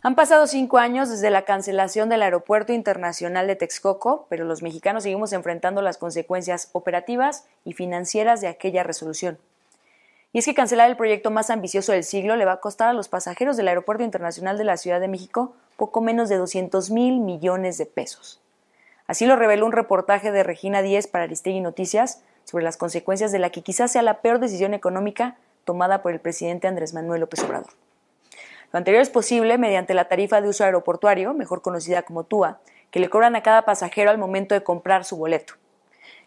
Han 0.01 0.15
pasado 0.15 0.47
cinco 0.47 0.79
años 0.79 1.11
desde 1.11 1.29
la 1.29 1.45
cancelación 1.45 2.09
del 2.09 2.23
Aeropuerto 2.23 2.73
Internacional 2.73 3.45
de 3.45 3.55
Texcoco, 3.55 4.25
pero 4.27 4.43
los 4.43 4.63
mexicanos 4.63 5.03
seguimos 5.03 5.31
enfrentando 5.31 5.83
las 5.83 5.99
consecuencias 5.99 6.69
operativas 6.71 7.45
y 7.63 7.73
financieras 7.73 8.41
de 8.41 8.47
aquella 8.47 8.81
resolución. 8.81 9.37
Y 10.31 10.39
es 10.39 10.45
que 10.45 10.53
cancelar 10.53 10.89
el 10.89 10.97
proyecto 10.97 11.31
más 11.31 11.49
ambicioso 11.49 11.91
del 11.91 12.03
siglo 12.03 12.35
le 12.35 12.45
va 12.45 12.53
a 12.53 12.59
costar 12.59 12.89
a 12.89 12.93
los 12.93 13.09
pasajeros 13.09 13.57
del 13.57 13.67
Aeropuerto 13.67 14.03
Internacional 14.03 14.57
de 14.57 14.63
la 14.63 14.77
Ciudad 14.77 14.99
de 14.99 15.07
México 15.07 15.55
poco 15.75 16.01
menos 16.01 16.29
de 16.29 16.37
200 16.37 16.91
mil 16.91 17.19
millones 17.19 17.77
de 17.79 17.87
pesos. 17.87 18.39
Así 19.07 19.25
lo 19.25 19.35
reveló 19.35 19.65
un 19.65 19.71
reportaje 19.71 20.31
de 20.31 20.43
Regina 20.43 20.83
Díez 20.83 21.07
para 21.07 21.23
Aristegui 21.23 21.61
Noticias 21.61 22.21
sobre 22.43 22.63
las 22.63 22.77
consecuencias 22.77 23.31
de 23.31 23.39
la 23.39 23.49
que 23.49 23.63
quizás 23.63 23.91
sea 23.91 24.03
la 24.03 24.21
peor 24.21 24.39
decisión 24.39 24.75
económica 24.75 25.37
tomada 25.65 26.03
por 26.03 26.11
el 26.11 26.19
presidente 26.19 26.67
Andrés 26.67 26.93
Manuel 26.93 27.21
López 27.21 27.43
Obrador. 27.43 27.71
Lo 28.71 28.77
anterior 28.77 29.01
es 29.01 29.09
posible 29.09 29.57
mediante 29.57 29.95
la 29.95 30.07
tarifa 30.07 30.41
de 30.41 30.49
uso 30.49 30.63
aeroportuario, 30.63 31.33
mejor 31.33 31.63
conocida 31.63 32.03
como 32.03 32.23
TUA, 32.23 32.59
que 32.91 32.99
le 32.99 33.09
cobran 33.09 33.35
a 33.35 33.41
cada 33.41 33.63
pasajero 33.63 34.11
al 34.11 34.19
momento 34.19 34.53
de 34.53 34.61
comprar 34.61 35.05
su 35.05 35.17
boleto. 35.17 35.55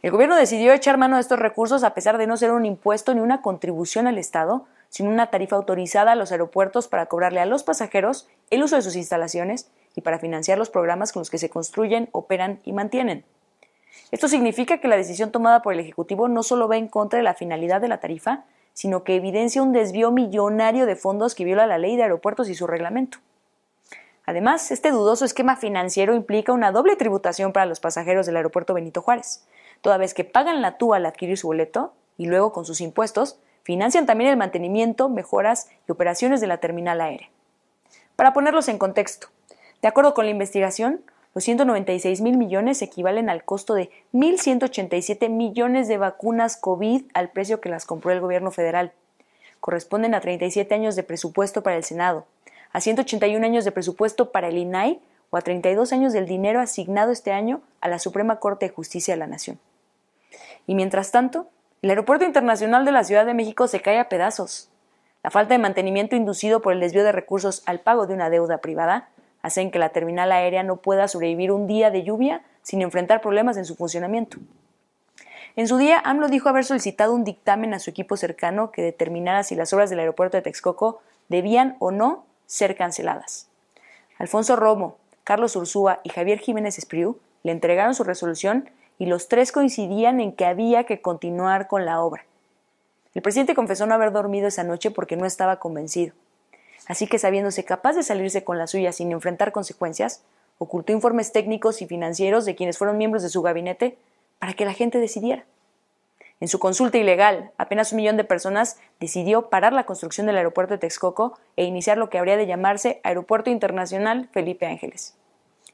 El 0.03 0.11
gobierno 0.11 0.35
decidió 0.35 0.73
echar 0.73 0.99
mano 0.99 1.15
de 1.15 1.23
estos 1.23 1.39
recursos 1.39 1.85
a 1.85 1.95
pesar 1.95 2.19
de 2.19 2.27
no 2.27 2.37
ser 2.37 2.51
un 2.51 2.67
impuesto 2.67 3.15
ni 3.15 3.21
una 3.21 3.41
contribución 3.41 4.09
al 4.09 4.19
Estado, 4.19 4.67
sino 4.89 5.09
una 5.09 5.31
tarifa 5.31 5.55
autorizada 5.55 6.11
a 6.11 6.17
los 6.17 6.33
aeropuertos 6.33 6.89
para 6.89 7.07
cobrarle 7.07 7.39
a 7.39 7.47
los 7.47 7.63
pasajeros 7.63 8.29
el 8.51 8.65
uso 8.65 8.75
de 8.75 8.83
sus 8.83 8.97
instalaciones 8.97 9.71
y 9.95 10.01
para 10.01 10.19
financiar 10.19 10.59
los 10.59 10.71
programas 10.71 11.13
con 11.13 11.21
los 11.21 11.31
que 11.31 11.39
se 11.39 11.51
construyen, 11.51 12.09
operan 12.11 12.59
y 12.65 12.73
mantienen. 12.73 13.25
Esto 14.11 14.27
significa 14.27 14.79
que 14.79 14.89
la 14.89 14.97
decisión 14.97 15.31
tomada 15.31 15.63
por 15.63 15.73
el 15.73 15.81
Ejecutivo 15.81 16.27
no 16.27 16.43
solo 16.43 16.67
va 16.67 16.79
en 16.79 16.89
contra 16.89 17.19
de 17.19 17.23
la 17.23 17.35
finalidad 17.35 17.81
de 17.81 17.89
la 17.89 18.01
tarifa, 18.01 18.45
sino 18.75 19.05
que 19.05 19.15
evidencia 19.15 19.63
un 19.63 19.73
desvío 19.73 20.11
millonario 20.11 20.85
de 20.85 20.97
fondos 20.97 21.37
que 21.37 21.45
viola 21.45 21.67
la 21.67 21.79
ley 21.79 21.97
de 21.97 22.03
aeropuertos 22.03 22.49
y 22.49 22.57
su 22.57 22.67
reglamento. 22.67 23.19
Además, 24.27 24.73
este 24.73 24.91
dudoso 24.91 25.25
esquema 25.25 25.57
financiero 25.57 26.15
implica 26.15 26.53
una 26.53 26.73
doble 26.73 26.97
tributación 26.97 27.53
para 27.53 27.67
los 27.67 27.79
pasajeros 27.81 28.27
del 28.27 28.37
aeropuerto 28.37 28.75
Benito 28.75 29.03
Juárez, 29.03 29.45
toda 29.83 29.99
vez 29.99 30.15
que 30.15 30.25
pagan 30.25 30.63
la 30.63 30.79
TUA 30.79 30.97
al 30.97 31.07
adquirir 31.07 31.37
su 31.37 31.49
boleto 31.49 31.93
y 32.17 32.27
luego 32.27 32.53
con 32.53 32.65
sus 32.65 32.81
impuestos 32.81 33.39
Financian 33.63 34.07
también 34.07 34.31
el 34.31 34.37
mantenimiento, 34.37 35.09
mejoras 35.09 35.69
y 35.89 35.93
operaciones 35.93 36.41
de 36.41 36.49
la 36.49 36.59
terminal 36.59 37.01
aérea. 37.01 37.31
Para 38.17 38.33
ponerlos 38.33 38.69
en 38.69 38.79
contexto, 38.79 39.29
de 39.81 39.89
acuerdo 39.89 40.15
con 40.15 40.25
la 40.25 40.33
investigación, 40.33 41.03
los 41.35 41.45
196 41.45 42.21
mil 42.21 42.37
millones 42.37 42.83
equivalen 42.83 43.31
al 43.31 43.45
costo 43.45 43.75
de 43.75 43.91
1.187 44.13 45.31
millones 45.31 45.89
de 45.89 45.97
vacunas 45.97 46.57
COVID 46.57 47.05
al 47.15 47.31
precio 47.31 47.61
que 47.61 47.69
las 47.69 47.87
compró 47.87 48.11
el 48.11 48.21
gobierno 48.21 48.51
federal. 48.51 48.93
Corresponden 49.61 50.15
a 50.15 50.21
37 50.21 50.75
años 50.75 50.97
de 50.97 51.05
presupuesto 51.05 51.63
para 51.63 51.77
el 51.77 51.85
Senado, 51.85 52.27
a 52.73 52.81
181 52.81 53.45
años 53.47 53.65
de 53.65 53.73
presupuesto 53.73 54.33
para 54.33 54.49
el 54.49 54.59
INAI 54.59 55.01
o 55.31 55.37
a 55.37 55.41
32 55.41 55.93
años 55.93 56.13
del 56.13 56.27
dinero 56.27 56.61
asignado 56.61 57.13
este 57.13 57.33
año 57.33 57.63
a 57.81 57.89
la 57.89 57.99
Suprema 57.99 58.41
Corte 58.41 58.67
de 58.67 58.75
Justicia 58.75 59.15
de 59.15 59.19
la 59.19 59.27
Nación. 59.29 59.59
Y 60.67 60.75
mientras 60.75 61.11
tanto, 61.11 61.49
el 61.83 61.91
Aeropuerto 61.91 62.25
Internacional 62.25 62.85
de 62.85 62.93
la 62.93 63.05
Ciudad 63.05 63.27
de 63.27 63.35
México 63.35 63.67
se 63.69 63.81
cae 63.81 63.99
a 63.99 64.09
pedazos. 64.09 64.71
La 65.23 65.31
falta 65.31 65.55
de 65.55 65.59
mantenimiento 65.59 66.17
inducido 66.17 66.63
por 66.63 66.73
el 66.73 66.81
desvío 66.81 67.05
de 67.05 67.13
recursos 67.13 67.63
al 67.67 67.81
pago 67.81 68.07
de 68.07 68.15
una 68.15 68.31
deuda 68.31 68.59
privada 68.59 69.09
hacen 69.43 69.71
que 69.71 69.79
la 69.79 69.91
terminal 69.91 70.33
aérea 70.33 70.63
no 70.63 70.77
pueda 70.77 71.09
sobrevivir 71.09 71.53
un 71.53 71.67
día 71.67 71.91
de 71.91 72.05
lluvia 72.05 72.43
sin 72.63 72.83
enfrentar 72.83 73.21
problemas 73.21 73.57
en 73.57 73.65
su 73.65 73.75
funcionamiento. 73.75 74.39
En 75.55 75.69
su 75.69 75.77
día, 75.77 76.01
AMLO 76.05 76.29
dijo 76.29 76.49
haber 76.49 76.65
solicitado 76.65 77.13
un 77.13 77.25
dictamen 77.25 77.75
a 77.75 77.79
su 77.79 77.91
equipo 77.91 78.17
cercano 78.17 78.71
que 78.71 78.83
determinara 78.83 79.43
si 79.43 79.55
las 79.55 79.73
obras 79.73 79.91
del 79.91 79.99
aeropuerto 79.99 80.37
de 80.37 80.43
Texcoco 80.43 81.03
debían 81.29 81.77
o 81.79 81.91
no 81.91 82.25
ser 82.47 82.77
canceladas. 82.77 83.49
Alfonso 84.19 84.57
Romo, 84.57 84.97
Carlos 85.25 85.57
Ursúa 85.57 86.01
y 86.05 86.09
Javier 86.09 86.39
Jiménez 86.39 86.79
Espriu 86.79 87.19
le 87.43 87.53
entregaron 87.53 87.95
su 87.95 88.05
resolución 88.05 88.71
y 88.99 89.07
los 89.07 89.29
tres 89.29 89.53
coincidían 89.53 90.21
en 90.21 90.33
que 90.33 90.45
había 90.45 90.85
que 90.85 91.01
continuar 91.01 91.67
con 91.67 91.85
la 91.85 92.01
obra. 92.01 92.25
El 93.15 93.23
presidente 93.23 93.55
confesó 93.55 93.87
no 93.87 93.95
haber 93.95 94.13
dormido 94.13 94.49
esa 94.49 94.65
noche 94.65 94.91
porque 94.91 95.17
no 95.17 95.27
estaba 95.27 95.59
convencido. 95.59 96.15
Así 96.87 97.07
que, 97.07 97.19
sabiéndose 97.19 97.65
capaz 97.65 97.95
de 97.95 98.03
salirse 98.03 98.45
con 98.45 98.59
la 98.59 98.67
suya 98.67 98.93
sin 98.93 99.13
enfrentar 99.13 99.53
consecuencias, 99.53 100.23
ocultó 100.59 100.93
informes 100.93 101.33
técnicos 101.33 101.83
y 101.83 101.87
financieros 101.87 102.45
de 102.45 102.55
quienes 102.55 102.79
fueron 102.79 102.99
miembros 102.99 103.23
de 103.23 103.29
su 103.29 103.43
gabinete 103.43 103.99
para 104.39 104.55
que 104.55 104.65
la 104.65 104.73
gente 104.73 104.99
decidiera. 104.99 105.45
En 106.41 106.49
su 106.49 106.59
consulta 106.59 106.99
ilegal, 106.99 107.53
apenas 107.57 107.93
un 107.93 107.99
millón 107.99 108.17
de 108.17 108.25
personas 108.25 108.77
decidió 108.99 109.49
parar 109.49 109.73
la 109.73 109.87
construcción 109.87 110.27
del 110.27 110.39
aeropuerto 110.39 110.75
de 110.75 110.79
Texcoco 110.79 111.39
e 111.55 111.65
iniciar 111.65 111.99
lo 111.99 112.11
que 112.11 112.19
habría 112.19 112.37
de 112.37 112.49
llamarse 112.49 113.01
Aeropuerto 113.05 113.49
Internacional 113.49 114.29
Felipe 114.33 114.67
Ángeles. 114.67 115.15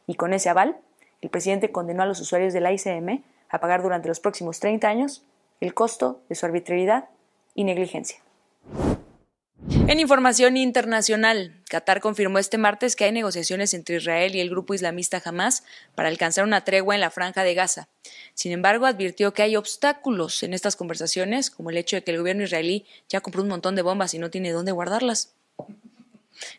Y 0.07 0.17
con 0.17 0.35
ese 0.35 0.51
aval, 0.51 0.77
el 1.21 1.31
presidente 1.31 1.73
condenó 1.73 2.03
a 2.03 2.07
los 2.07 2.21
usuarios 2.21 2.53
de 2.53 2.61
la 2.61 2.73
ICM 2.73 3.23
a 3.49 3.61
pagar 3.61 3.83
durante 3.83 4.09
los 4.09 4.21
próximos 4.21 4.61
30 4.61 4.89
años 4.89 5.25
el 5.61 5.75
costo 5.75 6.21
de 6.29 6.35
su 6.35 6.47
arbitrariedad 6.47 7.09
y 7.55 7.65
negligencia. 7.65 8.19
En 9.89 9.99
información 9.99 10.57
internacional, 10.57 11.63
Qatar 11.69 12.01
confirmó 12.01 12.39
este 12.39 12.59
martes 12.59 12.95
que 12.95 13.05
hay 13.05 13.13
negociaciones 13.13 13.75
entre 13.75 13.97
Israel 13.97 14.35
y 14.37 14.41
el 14.41 14.51
grupo 14.51 14.75
islamista 14.75 15.21
Hamas 15.25 15.65
para 15.95 16.09
alcanzar 16.09 16.45
una 16.45 16.63
tregua 16.63 16.95
en 16.95 17.01
la 17.01 17.11
franja 17.11 17.43
de 17.43 17.55
Gaza. 17.55 17.89
Sin 18.35 18.53
embargo, 18.53 18.87
advirtió 18.87 19.33
que 19.33 19.43
hay 19.43 19.57
obstáculos 19.57 20.43
en 20.43 20.55
estas 20.55 20.77
conversaciones, 20.77 21.51
como 21.51 21.71
el 21.71 21.77
hecho 21.77 21.97
de 21.97 22.05
que 22.05 22.13
el 22.13 22.19
gobierno 22.19 22.45
israelí 22.45 22.87
ya 23.09 23.21
compró 23.21 23.43
un 23.43 23.49
montón 23.49 23.75
de 23.75 23.83
bombas 23.83 24.15
y 24.15 24.19
no 24.19 24.31
tiene 24.31 24.53
dónde 24.53 24.73
guardarlas. 24.73 25.35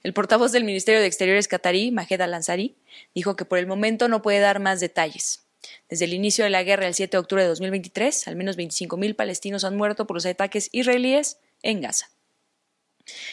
El 0.03 0.13
portavoz 0.13 0.51
del 0.51 0.63
Ministerio 0.63 0.99
de 0.99 1.07
Exteriores 1.07 1.47
catarí, 1.47 1.91
Majed 1.91 2.21
Al-Ansari, 2.21 2.75
dijo 3.13 3.35
que 3.35 3.45
por 3.45 3.59
el 3.59 3.67
momento 3.67 4.07
no 4.07 4.21
puede 4.21 4.39
dar 4.39 4.59
más 4.59 4.79
detalles. 4.79 5.45
Desde 5.89 6.05
el 6.05 6.13
inicio 6.13 6.43
de 6.43 6.49
la 6.49 6.63
guerra 6.63 6.87
el 6.87 6.93
7 6.93 7.11
de 7.11 7.19
octubre 7.19 7.43
de 7.43 7.49
2023, 7.49 8.27
al 8.27 8.35
menos 8.35 8.57
25.000 8.57 9.15
palestinos 9.15 9.63
han 9.63 9.75
muerto 9.75 10.07
por 10.07 10.15
los 10.15 10.25
ataques 10.25 10.69
israelíes 10.71 11.37
en 11.61 11.81
Gaza. 11.81 12.09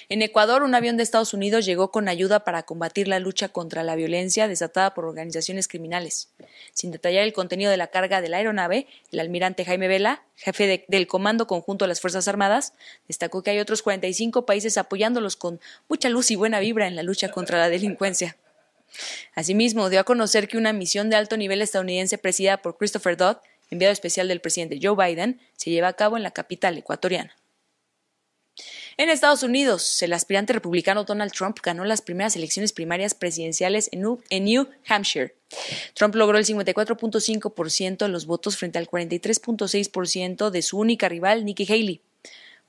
En 0.09 0.23
Ecuador, 0.23 0.63
un 0.63 0.75
avión 0.75 0.97
de 0.97 1.03
Estados 1.03 1.35
Unidos 1.35 1.65
llegó 1.65 1.91
con 1.91 2.09
ayuda 2.09 2.45
para 2.45 2.65
combatir 2.65 3.09
la 3.09 3.19
lucha 3.19 3.49
contra 3.49 3.83
la 3.83 3.97
violencia 3.97 4.49
desatada 4.49 4.95
por 4.95 5.05
organizaciones 5.05 5.69
criminales. 5.69 6.29
Sin 6.73 6.91
detallar 6.91 7.25
el 7.25 7.33
contenido 7.33 7.71
de 7.71 7.77
la 7.77 7.89
carga 7.89 8.21
de 8.21 8.29
la 8.29 8.39
aeronave, 8.39 8.87
el 9.13 9.21
almirante 9.21 9.65
Jaime 9.65 9.89
Vela, 9.89 10.23
jefe 10.37 10.85
del 10.87 11.07
Comando 11.07 11.47
Conjunto 11.47 11.85
de 11.85 11.89
las 11.89 12.01
Fuerzas 12.01 12.29
Armadas, 12.29 12.73
destacó 13.09 13.43
que 13.43 13.51
hay 13.51 13.59
otros 13.59 13.83
45 13.83 14.47
países 14.47 14.79
apoyándolos 14.79 15.37
con 15.37 15.61
mucha 15.89 16.09
luz 16.09 16.31
y 16.31 16.37
buena 16.37 16.61
vibra 16.61 16.87
en 16.87 16.97
la 16.97 17.03
lucha 17.03 17.31
contra 17.31 17.59
la 17.59 17.69
delincuencia. 17.69 18.37
Asimismo, 19.35 19.91
dio 19.91 20.01
a 20.01 20.05
conocer 20.05 20.49
que 20.49 20.57
una 20.57 20.73
misión 20.73 21.11
de 21.11 21.17
alto 21.17 21.37
nivel 21.37 21.63
estadounidense 21.63 22.19
presidida 22.19 22.59
por 22.59 22.77
Christopher 22.77 23.17
Dodd, 23.17 23.39
enviado 23.71 23.93
especial 23.93 24.29
del 24.29 24.41
presidente 24.41 24.79
Joe 24.81 24.97
Biden, 24.97 25.41
se 25.57 25.71
lleva 25.71 25.89
a 25.89 25.93
cabo 25.95 26.17
en 26.17 26.23
la 26.23 26.31
capital 26.31 26.79
ecuatoriana. 26.79 27.35
En 28.99 29.11
Estados 29.11 29.43
Unidos, 29.43 30.03
el 30.03 30.15
aspirante 30.15 30.55
republicano 30.55 31.05
Donald 31.05 31.31
Trump 31.31 31.59
ganó 31.63 31.85
las 31.85 32.01
primeras 32.01 32.35
elecciones 32.35 32.73
primarias 32.73 33.13
presidenciales 33.13 33.91
en 33.93 34.45
New, 34.45 34.71
Hampshire. 34.89 35.35
Trump 35.93 36.15
logró 36.15 36.39
el 36.39 36.47
54.5% 36.47 37.99
de 37.99 38.09
los 38.09 38.25
votos 38.25 38.57
frente 38.57 38.79
al 38.79 38.89
43.6% 38.89 40.49
de 40.49 40.63
su 40.63 40.79
única 40.79 41.11
rival, 41.11 41.45
Nikki 41.45 41.71
Haley. 41.71 42.01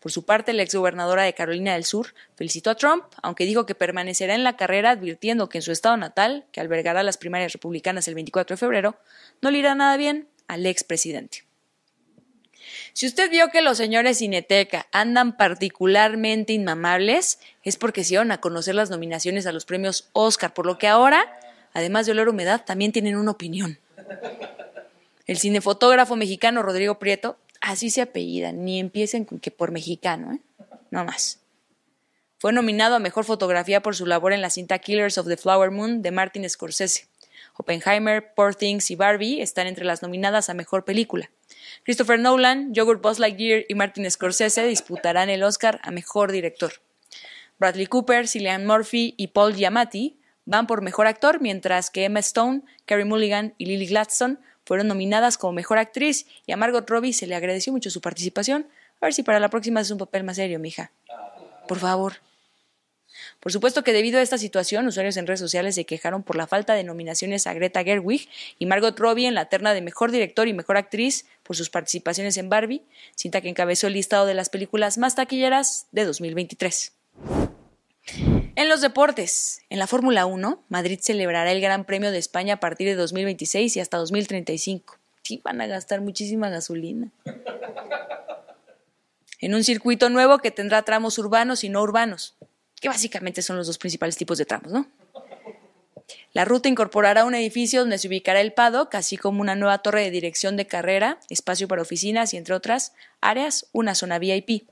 Por 0.01 0.11
su 0.11 0.25
parte, 0.25 0.51
la 0.51 0.63
exgobernadora 0.63 1.23
de 1.23 1.33
Carolina 1.33 1.75
del 1.75 1.85
Sur 1.85 2.13
felicitó 2.35 2.71
a 2.71 2.75
Trump, 2.75 3.05
aunque 3.23 3.45
dijo 3.45 3.65
que 3.65 3.73
permanecerá 3.73 4.35
en 4.35 4.43
la 4.43 4.57
carrera 4.57 4.91
advirtiendo 4.91 5.47
que 5.47 5.59
en 5.59 5.61
su 5.61 5.71
estado 5.71 5.95
natal, 5.95 6.45
que 6.51 6.59
albergará 6.59 7.03
las 7.03 7.17
primarias 7.17 7.53
republicanas 7.53 8.09
el 8.09 8.15
24 8.15 8.55
de 8.55 8.59
febrero, 8.59 8.99
no 9.41 9.49
le 9.49 9.59
irá 9.59 9.75
nada 9.75 9.95
bien 9.95 10.27
al 10.49 10.65
expresidente. 10.65 11.46
Si 12.97 13.05
usted 13.05 13.29
vio 13.29 13.49
que 13.49 13.61
los 13.61 13.77
señores 13.77 14.17
Cineteca 14.17 14.87
andan 14.91 15.37
particularmente 15.37 16.53
inmamables, 16.53 17.37
es 17.61 17.77
porque 17.77 18.03
se 18.03 18.15
iban 18.15 18.31
a 18.31 18.41
conocer 18.41 18.73
las 18.73 18.89
nominaciones 18.89 19.45
a 19.45 19.51
los 19.51 19.65
premios 19.65 20.09
Oscar, 20.13 20.55
por 20.55 20.65
lo 20.65 20.79
que 20.79 20.87
ahora, 20.87 21.39
además 21.73 22.07
de 22.07 22.13
olor 22.13 22.27
humedad, 22.27 22.65
también 22.65 22.91
tienen 22.91 23.15
una 23.15 23.29
opinión. 23.29 23.77
El 25.27 25.37
cinefotógrafo 25.37 26.15
mexicano 26.15 26.63
Rodrigo 26.63 26.97
Prieto, 26.97 27.37
así 27.61 27.91
se 27.91 28.01
apellida, 28.01 28.51
ni 28.51 28.79
empiecen 28.79 29.25
con 29.25 29.39
que 29.39 29.51
por 29.51 29.69
mexicano, 29.69 30.33
¿eh? 30.33 30.39
No 30.89 31.05
más. 31.05 31.37
Fue 32.39 32.51
nominado 32.51 32.95
a 32.95 32.99
Mejor 32.99 33.25
Fotografía 33.25 33.83
por 33.83 33.95
su 33.95 34.07
labor 34.07 34.33
en 34.33 34.41
la 34.41 34.49
cinta 34.49 34.79
Killers 34.79 35.19
of 35.19 35.27
the 35.27 35.37
Flower 35.37 35.69
Moon 35.69 36.01
de 36.01 36.09
Martin 36.09 36.49
Scorsese. 36.49 37.05
Oppenheimer, 37.57 38.33
Poor 38.33 38.55
Things 38.55 38.89
y 38.89 38.95
Barbie 38.95 39.43
están 39.43 39.67
entre 39.67 39.85
las 39.85 40.01
nominadas 40.01 40.49
a 40.49 40.55
Mejor 40.55 40.83
Película. 40.83 41.29
Christopher 41.83 42.19
Nolan, 42.19 42.73
Yogurt 42.73 43.01
Buzz 43.01 43.19
Lightyear 43.19 43.65
y 43.67 43.75
Martin 43.75 44.09
Scorsese 44.09 44.65
disputarán 44.65 45.29
el 45.29 45.43
Oscar 45.43 45.79
a 45.83 45.91
Mejor 45.91 46.31
Director. 46.31 46.73
Bradley 47.59 47.87
Cooper, 47.87 48.27
Cillian 48.27 48.65
Murphy 48.65 49.13
y 49.17 49.27
Paul 49.27 49.55
Giamatti 49.55 50.19
van 50.45 50.67
por 50.67 50.81
Mejor 50.81 51.07
Actor, 51.07 51.41
mientras 51.41 51.89
que 51.89 52.05
Emma 52.05 52.19
Stone, 52.19 52.61
Carey 52.85 53.05
Mulligan 53.05 53.53
y 53.57 53.65
Lily 53.65 53.87
Gladstone 53.87 54.37
fueron 54.65 54.87
nominadas 54.87 55.37
como 55.37 55.53
Mejor 55.53 55.77
Actriz 55.77 56.27
y 56.45 56.51
a 56.51 56.57
Margot 56.57 56.89
Robbie 56.89 57.13
se 57.13 57.27
le 57.27 57.35
agradeció 57.35 57.71
mucho 57.73 57.89
su 57.89 58.01
participación. 58.01 58.67
A 59.01 59.05
ver 59.05 59.13
si 59.13 59.23
para 59.23 59.39
la 59.39 59.49
próxima 59.49 59.81
es 59.81 59.91
un 59.91 59.97
papel 59.97 60.23
más 60.23 60.35
serio, 60.35 60.59
mija. 60.59 60.91
Por 61.67 61.79
favor. 61.79 62.13
Por 63.39 63.51
supuesto 63.51 63.83
que 63.83 63.93
debido 63.93 64.19
a 64.19 64.23
esta 64.23 64.37
situación, 64.37 64.87
usuarios 64.87 65.15
en 65.17 65.27
redes 65.27 65.39
sociales 65.39 65.75
se 65.75 65.85
quejaron 65.85 66.23
por 66.23 66.35
la 66.35 66.47
falta 66.47 66.73
de 66.73 66.83
nominaciones 66.83 67.45
a 67.45 67.53
Greta 67.53 67.83
Gerwig 67.83 68.27
y 68.57 68.65
Margot 68.65 68.99
Robbie 68.99 69.27
en 69.27 69.35
la 69.35 69.45
terna 69.45 69.73
de 69.73 69.81
Mejor 69.81 70.11
Director 70.11 70.47
y 70.47 70.53
Mejor 70.53 70.77
Actriz 70.77 71.25
por 71.43 71.55
sus 71.55 71.69
participaciones 71.69 72.37
en 72.37 72.49
Barbie, 72.49 72.81
cinta 73.15 73.41
que 73.41 73.49
encabezó 73.49 73.87
el 73.87 73.93
listado 73.93 74.25
de 74.25 74.33
las 74.33 74.49
películas 74.49 74.97
más 74.97 75.15
taquilleras 75.15 75.87
de 75.91 76.05
2023. 76.05 76.93
En 78.55 78.69
los 78.69 78.81
deportes, 78.81 79.61
en 79.69 79.77
la 79.77 79.85
Fórmula 79.85 80.25
1, 80.25 80.63
Madrid 80.69 80.99
celebrará 81.01 81.51
el 81.51 81.61
Gran 81.61 81.85
Premio 81.85 82.11
de 82.11 82.17
España 82.17 82.55
a 82.55 82.59
partir 82.59 82.87
de 82.87 82.95
2026 82.95 83.77
y 83.77 83.79
hasta 83.79 83.97
2035. 83.97 84.97
Sí, 85.21 85.41
van 85.43 85.61
a 85.61 85.67
gastar 85.67 86.01
muchísima 86.01 86.49
gasolina. 86.49 87.11
En 89.39 89.53
un 89.53 89.63
circuito 89.63 90.09
nuevo 90.09 90.39
que 90.39 90.49
tendrá 90.49 90.81
tramos 90.81 91.19
urbanos 91.19 91.63
y 91.63 91.69
no 91.69 91.83
urbanos 91.83 92.35
que 92.79 92.89
básicamente 92.89 93.41
son 93.41 93.57
los 93.57 93.67
dos 93.67 93.77
principales 93.77 94.17
tipos 94.17 94.37
de 94.37 94.45
tramos, 94.45 94.71
¿no? 94.71 94.87
La 96.31 96.45
ruta 96.45 96.69
incorporará 96.69 97.25
un 97.25 97.35
edificio 97.35 97.81
donde 97.81 97.97
se 97.97 98.07
ubicará 98.07 98.39
el 98.39 98.53
paddock, 98.53 98.95
así 98.95 99.17
como 99.17 99.41
una 99.41 99.55
nueva 99.55 99.79
torre 99.79 100.03
de 100.03 100.11
dirección 100.11 100.55
de 100.55 100.67
carrera, 100.67 101.19
espacio 101.29 101.67
para 101.67 101.81
oficinas 101.81 102.33
y, 102.33 102.37
entre 102.37 102.53
otras 102.53 102.93
áreas, 103.19 103.67
una 103.73 103.95
zona 103.95 104.19
VIP. 104.19 104.69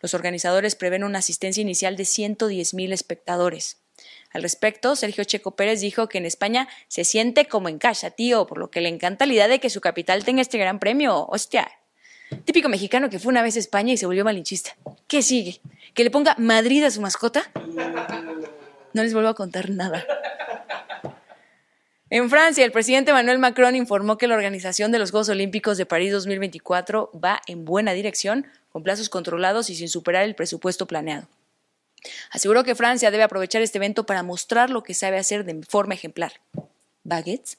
Los 0.00 0.14
organizadores 0.14 0.74
prevén 0.74 1.04
una 1.04 1.20
asistencia 1.20 1.60
inicial 1.60 1.96
de 1.96 2.02
110.000 2.02 2.92
espectadores. 2.92 3.78
Al 4.32 4.42
respecto, 4.42 4.96
Sergio 4.96 5.24
Checo 5.24 5.56
Pérez 5.56 5.80
dijo 5.80 6.08
que 6.08 6.18
en 6.18 6.26
España 6.26 6.68
se 6.88 7.04
siente 7.04 7.46
como 7.46 7.70
en 7.70 7.78
casa, 7.78 8.10
tío, 8.10 8.46
por 8.46 8.58
lo 8.58 8.70
que 8.70 8.82
le 8.82 8.90
encanta 8.90 9.24
la 9.24 9.32
idea 9.32 9.48
de 9.48 9.60
que 9.60 9.70
su 9.70 9.80
capital 9.80 10.24
tenga 10.24 10.42
este 10.42 10.58
gran 10.58 10.78
premio. 10.78 11.26
Hostia. 11.28 11.70
Típico 12.44 12.68
mexicano 12.68 13.10
que 13.10 13.18
fue 13.18 13.30
una 13.30 13.42
vez 13.42 13.56
a 13.56 13.60
España 13.60 13.92
y 13.92 13.96
se 13.96 14.06
volvió 14.06 14.24
malinchista. 14.24 14.76
¿Qué 15.06 15.22
sigue? 15.22 15.60
que 15.96 16.04
le 16.04 16.10
ponga 16.10 16.36
Madrid 16.38 16.84
a 16.84 16.90
su 16.90 17.00
mascota, 17.00 17.50
no 18.92 19.02
les 19.02 19.14
vuelvo 19.14 19.30
a 19.30 19.34
contar 19.34 19.70
nada. 19.70 20.04
En 22.10 22.28
Francia, 22.28 22.64
el 22.66 22.70
presidente 22.70 23.10
Emmanuel 23.10 23.38
Macron 23.38 23.74
informó 23.74 24.18
que 24.18 24.28
la 24.28 24.34
organización 24.34 24.92
de 24.92 24.98
los 24.98 25.10
Juegos 25.10 25.30
Olímpicos 25.30 25.78
de 25.78 25.86
París 25.86 26.12
2024 26.12 27.10
va 27.12 27.40
en 27.46 27.64
buena 27.64 27.94
dirección, 27.94 28.46
con 28.70 28.82
plazos 28.82 29.08
controlados 29.08 29.70
y 29.70 29.74
sin 29.74 29.88
superar 29.88 30.22
el 30.24 30.34
presupuesto 30.34 30.86
planeado. 30.86 31.28
Aseguró 32.30 32.62
que 32.62 32.74
Francia 32.74 33.10
debe 33.10 33.24
aprovechar 33.24 33.62
este 33.62 33.78
evento 33.78 34.04
para 34.04 34.22
mostrar 34.22 34.68
lo 34.68 34.82
que 34.82 34.92
sabe 34.92 35.16
hacer 35.16 35.44
de 35.44 35.62
forma 35.66 35.94
ejemplar. 35.94 36.32
¿Baguettes? 37.04 37.56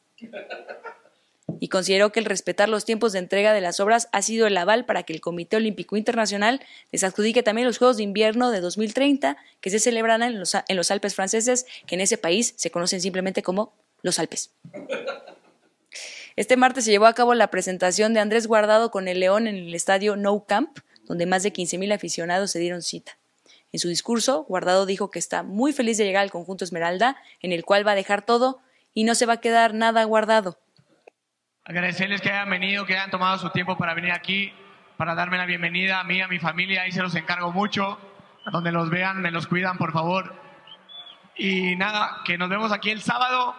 Y 1.59 1.69
consideró 1.69 2.11
que 2.11 2.19
el 2.19 2.25
respetar 2.25 2.69
los 2.69 2.85
tiempos 2.85 3.13
de 3.13 3.19
entrega 3.19 3.53
de 3.53 3.61
las 3.61 3.79
obras 3.79 4.09
ha 4.11 4.21
sido 4.21 4.47
el 4.47 4.57
aval 4.57 4.85
para 4.85 5.03
que 5.03 5.13
el 5.13 5.21
Comité 5.21 5.57
Olímpico 5.57 5.97
Internacional 5.97 6.61
les 6.91 7.03
adjudique 7.03 7.43
también 7.43 7.67
los 7.67 7.77
Juegos 7.77 7.97
de 7.97 8.03
Invierno 8.03 8.51
de 8.51 8.61
2030 8.61 9.37
que 9.61 9.69
se 9.69 9.79
celebrarán 9.79 10.23
en 10.23 10.39
los, 10.39 10.55
en 10.55 10.77
los 10.77 10.91
Alpes 10.91 11.15
franceses, 11.15 11.65
que 11.85 11.95
en 11.95 12.01
ese 12.01 12.17
país 12.17 12.53
se 12.57 12.71
conocen 12.71 13.01
simplemente 13.01 13.43
como 13.43 13.73
los 14.01 14.19
Alpes. 14.19 14.51
Este 16.35 16.55
martes 16.55 16.85
se 16.85 16.91
llevó 16.91 17.07
a 17.07 17.13
cabo 17.13 17.33
la 17.33 17.49
presentación 17.49 18.13
de 18.13 18.19
Andrés 18.19 18.45
Guardado 18.45 18.91
con 18.91 19.07
el 19.07 19.19
León 19.19 19.47
en 19.47 19.55
el 19.55 19.73
estadio 19.73 20.15
No 20.15 20.45
Camp, 20.45 20.79
donde 21.05 21.25
más 21.25 21.41
de 21.43 21.51
15.000 21.51 21.93
aficionados 21.93 22.51
se 22.51 22.59
dieron 22.59 22.83
cita. 22.83 23.17
En 23.71 23.79
su 23.79 23.89
discurso, 23.89 24.43
Guardado 24.43 24.85
dijo 24.85 25.09
que 25.09 25.19
está 25.19 25.43
muy 25.43 25.73
feliz 25.73 25.97
de 25.97 26.05
llegar 26.05 26.23
al 26.23 26.31
conjunto 26.31 26.63
Esmeralda, 26.63 27.17
en 27.41 27.51
el 27.51 27.65
cual 27.65 27.85
va 27.85 27.93
a 27.93 27.95
dejar 27.95 28.25
todo 28.25 28.59
y 28.93 29.03
no 29.03 29.15
se 29.15 29.25
va 29.25 29.33
a 29.33 29.41
quedar 29.41 29.73
nada 29.73 30.03
guardado. 30.03 30.59
Agradecerles 31.67 32.21
que 32.21 32.31
hayan 32.31 32.49
venido, 32.49 32.85
que 32.85 32.95
hayan 32.95 33.11
tomado 33.11 33.37
su 33.37 33.49
tiempo 33.49 33.77
para 33.77 33.93
venir 33.93 34.13
aquí, 34.13 34.53
para 34.95 35.15
darme 35.15 35.37
la 35.37 35.45
bienvenida 35.45 35.99
a 35.99 36.03
mí, 36.05 36.21
a 36.21 36.27
mi 36.29 36.39
familia, 36.39 36.83
ahí 36.83 36.93
se 36.93 37.01
los 37.01 37.13
encargo 37.15 37.51
mucho. 37.51 37.99
Donde 38.53 38.71
los 38.71 38.89
vean, 38.89 39.21
me 39.21 39.31
los 39.31 39.47
cuidan, 39.47 39.77
por 39.77 39.91
favor. 39.91 40.33
Y 41.35 41.75
nada, 41.75 42.21
que 42.23 42.37
nos 42.37 42.47
vemos 42.47 42.71
aquí 42.71 42.89
el 42.89 43.01
sábado 43.01 43.53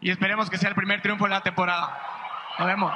y 0.00 0.12
esperemos 0.12 0.48
que 0.48 0.58
sea 0.58 0.68
el 0.68 0.76
primer 0.76 1.02
triunfo 1.02 1.24
de 1.24 1.30
la 1.30 1.40
temporada. 1.40 1.98
Nos 2.56 2.68
vemos. 2.68 2.94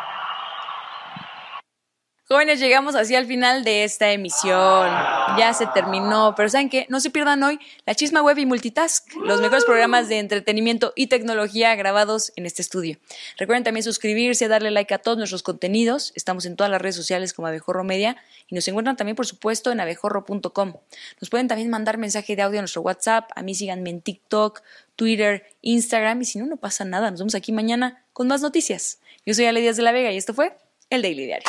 Jóvenes, 2.30 2.60
llegamos 2.60 2.94
así 2.94 3.14
al 3.14 3.24
final 3.24 3.64
de 3.64 3.84
esta 3.84 4.12
emisión. 4.12 4.90
Ya 5.38 5.54
se 5.54 5.66
terminó, 5.68 6.34
pero 6.36 6.50
¿saben 6.50 6.68
qué? 6.68 6.84
No 6.90 7.00
se 7.00 7.08
pierdan 7.08 7.42
hoy 7.42 7.58
la 7.86 7.94
Chisma 7.94 8.20
Web 8.20 8.36
y 8.36 8.44
Multitask, 8.44 9.10
los 9.24 9.40
mejores 9.40 9.64
programas 9.64 10.10
de 10.10 10.18
entretenimiento 10.18 10.92
y 10.94 11.06
tecnología 11.06 11.74
grabados 11.74 12.34
en 12.36 12.44
este 12.44 12.60
estudio. 12.60 12.98
Recuerden 13.38 13.64
también 13.64 13.82
suscribirse, 13.82 14.46
darle 14.46 14.70
like 14.70 14.92
a 14.92 14.98
todos 14.98 15.16
nuestros 15.16 15.42
contenidos. 15.42 16.12
Estamos 16.16 16.44
en 16.44 16.56
todas 16.56 16.70
las 16.70 16.82
redes 16.82 16.96
sociales 16.96 17.32
como 17.32 17.48
Abejorro 17.48 17.82
Media 17.82 18.18
y 18.46 18.54
nos 18.54 18.68
encuentran 18.68 18.98
también, 18.98 19.16
por 19.16 19.24
supuesto, 19.24 19.72
en 19.72 19.80
abejorro.com. 19.80 20.74
Nos 21.22 21.30
pueden 21.30 21.48
también 21.48 21.70
mandar 21.70 21.96
mensaje 21.96 22.36
de 22.36 22.42
audio 22.42 22.58
a 22.58 22.62
nuestro 22.62 22.82
WhatsApp. 22.82 23.30
A 23.36 23.42
mí 23.42 23.54
síganme 23.54 23.88
en 23.88 24.02
TikTok, 24.02 24.60
Twitter, 24.96 25.46
Instagram 25.62 26.20
y 26.20 26.24
si 26.26 26.38
no, 26.38 26.44
no 26.44 26.58
pasa 26.58 26.84
nada. 26.84 27.10
Nos 27.10 27.20
vemos 27.20 27.34
aquí 27.34 27.52
mañana 27.52 28.04
con 28.12 28.28
más 28.28 28.42
noticias. 28.42 29.00
Yo 29.24 29.32
soy 29.32 29.46
Ale 29.46 29.62
Díaz 29.62 29.78
de 29.78 29.82
la 29.82 29.92
Vega 29.92 30.12
y 30.12 30.18
esto 30.18 30.34
fue 30.34 30.54
El 30.90 31.00
Daily 31.00 31.24
Diario. 31.24 31.48